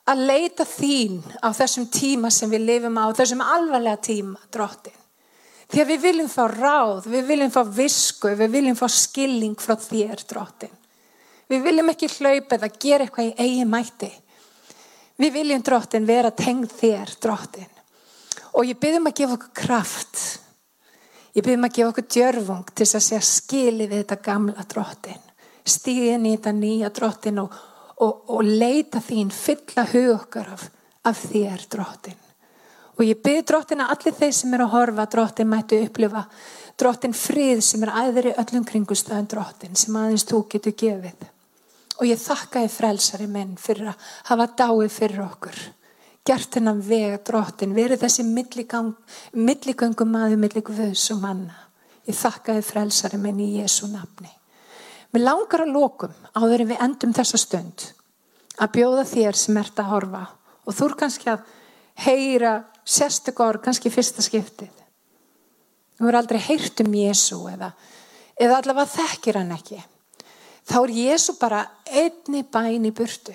að 0.06 0.22
leita 0.28 0.66
þín 0.68 1.22
á 1.40 1.48
þessum 1.56 1.88
tíma 1.90 2.30
sem 2.30 2.50
við 2.52 2.66
lifum 2.68 3.00
á, 3.00 3.08
þessum 3.16 3.42
alvarlega 3.42 4.02
tíma, 4.04 4.38
drottin. 4.52 4.94
Því 5.66 5.82
að 5.82 5.90
við 5.90 6.02
viljum 6.04 6.30
fá 6.30 6.44
ráð, 6.52 7.08
við 7.10 7.26
viljum 7.30 7.52
fá 7.54 7.62
visku, 7.76 8.30
við 8.38 8.52
viljum 8.54 8.78
fá 8.78 8.86
skilning 8.92 9.56
frá 9.58 9.74
þér, 9.82 10.22
drottin. 10.30 10.74
Við 11.50 11.62
viljum 11.62 11.90
ekki 11.90 12.10
hlaupa 12.16 12.56
eða 12.58 12.70
gera 12.74 13.06
eitthvað 13.06 13.28
í 13.28 13.34
eigi 13.44 13.66
mætti. 13.70 14.10
Við 15.16 15.32
viljum, 15.40 15.62
drottin, 15.66 16.06
vera 16.06 16.30
tengð 16.30 16.74
þér, 16.80 17.14
drottin. 17.22 17.70
Og 18.56 18.66
ég 18.68 18.78
byrjum 18.80 19.10
að 19.10 19.18
gefa 19.20 19.38
okkur 19.38 19.54
kraft. 19.56 20.24
Ég 21.36 21.44
byrjum 21.44 21.68
að 21.68 21.78
gefa 21.78 21.92
okkur 21.92 22.10
djörfung 22.14 22.74
til 22.74 22.86
að 22.86 23.06
segja 23.08 23.22
skilið 23.24 23.90
við 23.92 24.04
þetta 24.04 24.22
gamla 24.26 24.66
drottin 24.70 25.22
stíðin 25.66 26.26
í 26.26 26.36
þetta 26.36 26.52
nýja 26.56 26.92
drottin 26.94 27.42
og, 27.42 27.56
og, 28.02 28.30
og 28.30 28.46
leita 28.46 29.02
þín 29.02 29.32
fylla 29.34 29.86
hug 29.90 30.12
okkar 30.14 30.54
af, 30.54 30.68
af 31.06 31.26
þér 31.32 31.66
drottin. 31.72 32.25
Og 32.96 33.04
ég 33.04 33.20
byrði 33.20 33.44
drottin 33.44 33.82
að 33.84 33.92
allir 33.94 34.14
þeir 34.16 34.34
sem 34.38 34.54
er 34.56 34.64
að 34.64 34.72
horfa 34.72 35.04
drottin 35.12 35.50
mætu 35.50 35.78
upplifa 35.84 36.22
drottin 36.80 37.16
frið 37.16 37.62
sem 37.64 37.84
er 37.84 37.92
æðri 37.92 38.34
öllum 38.36 38.64
kringustöðun 38.68 39.28
drottin 39.32 39.76
sem 39.76 39.96
aðeins 39.96 40.26
þú 40.28 40.42
getur 40.52 40.76
gefið. 40.76 41.26
Og 41.96 42.04
ég 42.08 42.20
þakka 42.20 42.64
þið 42.64 42.74
frelsari 42.76 43.28
minn 43.32 43.54
fyrir 43.60 43.92
að 43.92 44.08
hafa 44.30 44.48
dáið 44.60 44.90
fyrir 44.92 45.22
okkur. 45.24 45.60
Gert 46.26 46.58
hennan 46.58 46.82
vega 46.82 47.20
drottin, 47.24 47.76
verið 47.76 48.02
þessi 48.02 48.24
milligöngum 48.26 50.10
maður, 50.10 50.40
milligvöðs 50.42 51.06
og 51.14 51.22
manna. 51.22 51.60
Ég 52.06 52.16
þakka 52.18 52.58
þið 52.58 52.66
frelsari 52.66 53.20
minn 53.22 53.40
í 53.40 53.52
Jésu 53.60 53.88
nafni. 53.92 54.32
Mér 55.14 55.28
langar 55.30 55.64
að 55.64 55.72
lókum 55.72 56.16
áður 56.36 56.64
en 56.64 56.70
við 56.72 56.82
endum 56.84 57.14
þessa 57.16 57.38
stund 57.40 57.90
að 58.60 58.72
bjóða 58.74 59.04
þér 59.08 59.38
sem 59.38 59.56
ert 59.60 59.80
að 59.80 59.90
horfa 59.92 60.22
og 60.66 60.74
þú 60.76 60.88
er 60.88 60.96
kannski 61.00 61.30
að 61.32 61.44
heyra 62.04 62.52
sérstökur, 62.86 63.58
kannski 63.64 63.90
fyrsta 63.90 64.22
skiptið. 64.24 64.70
Þú 65.96 66.08
er 66.10 66.18
aldrei 66.20 66.40
heyrt 66.44 66.80
um 66.84 66.94
Jésu 66.94 67.40
eða, 67.50 67.72
eða 68.38 68.60
allavega 68.60 68.92
þekkir 68.94 69.40
hann 69.40 69.54
ekki. 69.56 69.80
Þá 70.66 70.78
er 70.82 70.94
Jésu 71.00 71.36
bara 71.40 71.64
einni 71.86 72.42
bæn 72.42 72.88
í 72.88 72.94
burtu. 72.94 73.34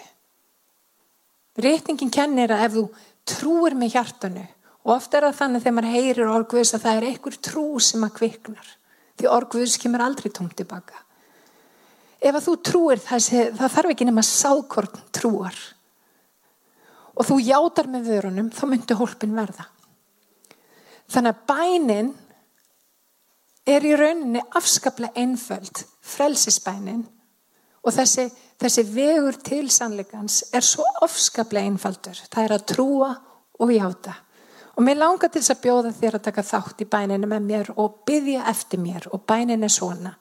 Réttingin 1.62 2.12
kennir 2.14 2.54
að 2.56 2.66
ef 2.66 2.76
þú 2.78 2.84
trúir 3.28 3.76
með 3.78 3.96
hjartanu 3.96 4.44
og 4.82 4.96
ofta 4.96 5.20
er 5.20 5.28
það 5.28 5.40
þannig 5.42 5.64
þegar 5.64 5.76
maður 5.78 5.96
heyrir 5.96 6.32
orguðs 6.32 6.74
að 6.76 6.86
það 6.86 6.98
er 6.98 7.08
einhver 7.10 7.38
trú 7.48 7.66
sem 7.84 8.06
að 8.06 8.16
kviknar 8.18 8.72
því 9.20 9.30
orguðs 9.30 9.78
kemur 9.82 10.04
aldrei 10.06 10.32
tómt 10.34 10.56
tilbaka 10.58 11.04
ef 12.22 12.34
að 12.34 12.46
þú 12.48 12.56
trúir 12.66 13.02
þessi, 13.02 13.44
það 13.58 13.76
þarf 13.76 13.94
ekki 13.94 14.08
nema 14.10 14.26
sákorn 14.26 15.04
trúar 15.14 15.60
og 17.22 17.28
þú 17.28 17.38
játar 17.46 17.86
með 17.92 18.08
vörunum 18.10 18.50
þá 18.50 18.64
myndir 18.66 18.98
hólpin 18.98 19.36
verða. 19.38 19.68
Þannig 21.12 21.36
að 21.36 21.44
bænin 21.52 22.12
er 23.70 23.86
í 23.86 23.92
rauninni 24.00 24.42
afskaplega 24.58 25.22
einföld 25.22 25.84
frelsisbænin 26.02 27.04
og 27.86 27.94
þessi, 27.94 28.26
þessi 28.58 28.86
vegur 28.90 29.38
til 29.46 29.68
sannleikans 29.70 30.48
er 30.50 30.66
svo 30.66 30.88
afskaplega 31.06 31.70
einfaldur. 31.70 32.18
Það 32.26 32.48
er 32.48 32.58
að 32.58 32.68
trúa 32.74 33.14
og 33.62 33.74
játa. 33.76 34.18
Og 34.80 34.86
mér 34.88 34.98
langar 34.98 35.30
til 35.30 35.44
þess 35.44 35.54
að 35.54 35.64
bjóða 35.68 35.94
þér 35.94 36.18
að 36.18 36.26
taka 36.26 36.48
þátt 36.48 36.82
í 36.82 36.90
bæninu 36.90 37.30
með 37.30 37.48
mér 37.52 37.74
og 37.76 38.02
byggja 38.08 38.48
eftir 38.50 38.82
mér. 38.82 39.12
Og 39.14 39.28
bænin 39.30 39.68
er 39.68 39.74
svona. 39.74 40.16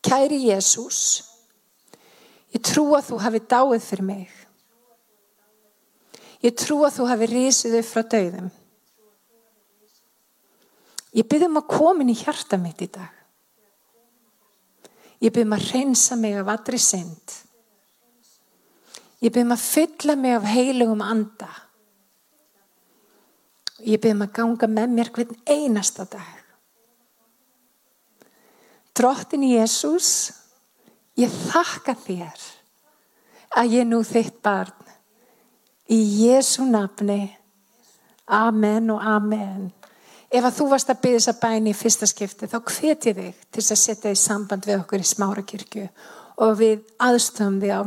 Kæri 0.00 0.46
Jésús 0.48 1.28
Ég 2.48 2.62
trú 2.64 2.86
að 2.96 3.10
þú 3.10 3.18
hafi 3.20 3.40
dáið 3.44 3.82
fyrir 3.84 4.06
mig. 4.08 4.28
Ég 6.44 6.54
trú 6.54 6.82
að 6.86 6.98
þú 6.98 7.06
hafi 7.10 7.28
risið 7.32 7.78
upp 7.80 7.88
frá 7.88 8.02
dauðum. 8.14 8.50
Ég 11.16 11.26
byrðum 11.26 11.58
að 11.58 11.70
komin 11.72 12.12
í 12.12 12.16
hjarta 12.18 12.58
mitt 12.60 12.82
í 12.84 12.88
dag. 12.94 13.14
Ég 15.18 15.34
byrðum 15.34 15.56
að 15.56 15.68
reynsa 15.72 16.18
mig 16.20 16.36
af 16.38 16.50
allri 16.52 16.78
synd. 16.78 17.36
Ég 19.18 19.32
byrðum 19.34 19.56
að 19.56 19.64
fylla 19.64 20.14
mig 20.14 20.36
af 20.36 20.46
heilugum 20.46 21.02
anda. 21.02 21.48
Ég 23.82 23.98
byrðum 23.98 24.26
að 24.28 24.34
ganga 24.38 24.68
með 24.70 24.94
mér 24.94 25.10
hvern 25.14 25.40
einasta 25.48 26.06
dag. 26.06 26.34
Drottin 28.98 29.46
Jésús, 29.46 30.30
ég 31.18 31.30
þakka 31.30 31.94
þér 32.02 32.46
að 33.58 33.74
ég 33.74 33.86
nú 33.86 34.02
þitt 34.06 34.38
barn. 34.42 34.87
Í 35.88 35.98
Jésu 36.28 36.66
nafni. 36.68 37.30
Amen 38.28 38.90
og 38.92 39.00
amen. 39.00 39.70
Ef 40.28 40.44
að 40.44 40.56
þú 40.58 40.64
varst 40.68 40.90
að 40.92 40.98
byggja 41.00 41.20
þessa 41.22 41.40
bæni 41.40 41.72
í 41.72 41.76
fyrsta 41.76 42.06
skipti 42.10 42.48
þá 42.52 42.58
hveti 42.60 43.14
þig 43.16 43.38
til 43.48 43.62
að 43.64 43.78
setja 43.80 44.12
í 44.12 44.18
samband 44.20 44.68
við 44.68 44.82
okkur 44.82 45.00
í 45.00 45.06
smárakirkju 45.08 45.86
og 46.44 46.58
við 46.58 46.82
aðstöðum 47.00 47.56
þig 47.62 47.72
á 47.72 47.80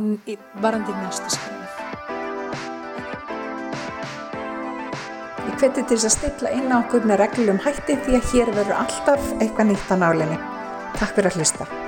varandi 0.64 0.96
næstu 0.96 1.30
skrif. 1.36 1.78
Ég 5.46 5.54
hveti 5.62 5.86
til 5.86 6.00
að 6.00 6.10
stilla 6.16 6.52
inn 6.58 6.74
á 6.74 6.82
okkur 6.82 7.06
með 7.06 7.22
reglum 7.22 7.62
hætti 7.62 8.00
því 8.02 8.18
að 8.18 8.28
hér 8.32 8.52
verður 8.58 8.82
alltaf 8.82 9.30
eitthvað 9.38 9.70
nýtt 9.70 9.94
á 9.94 9.96
nálinni. 10.02 10.42
Takk 10.98 11.14
fyrir 11.14 11.30
að 11.30 11.38
hlusta. 11.38 11.81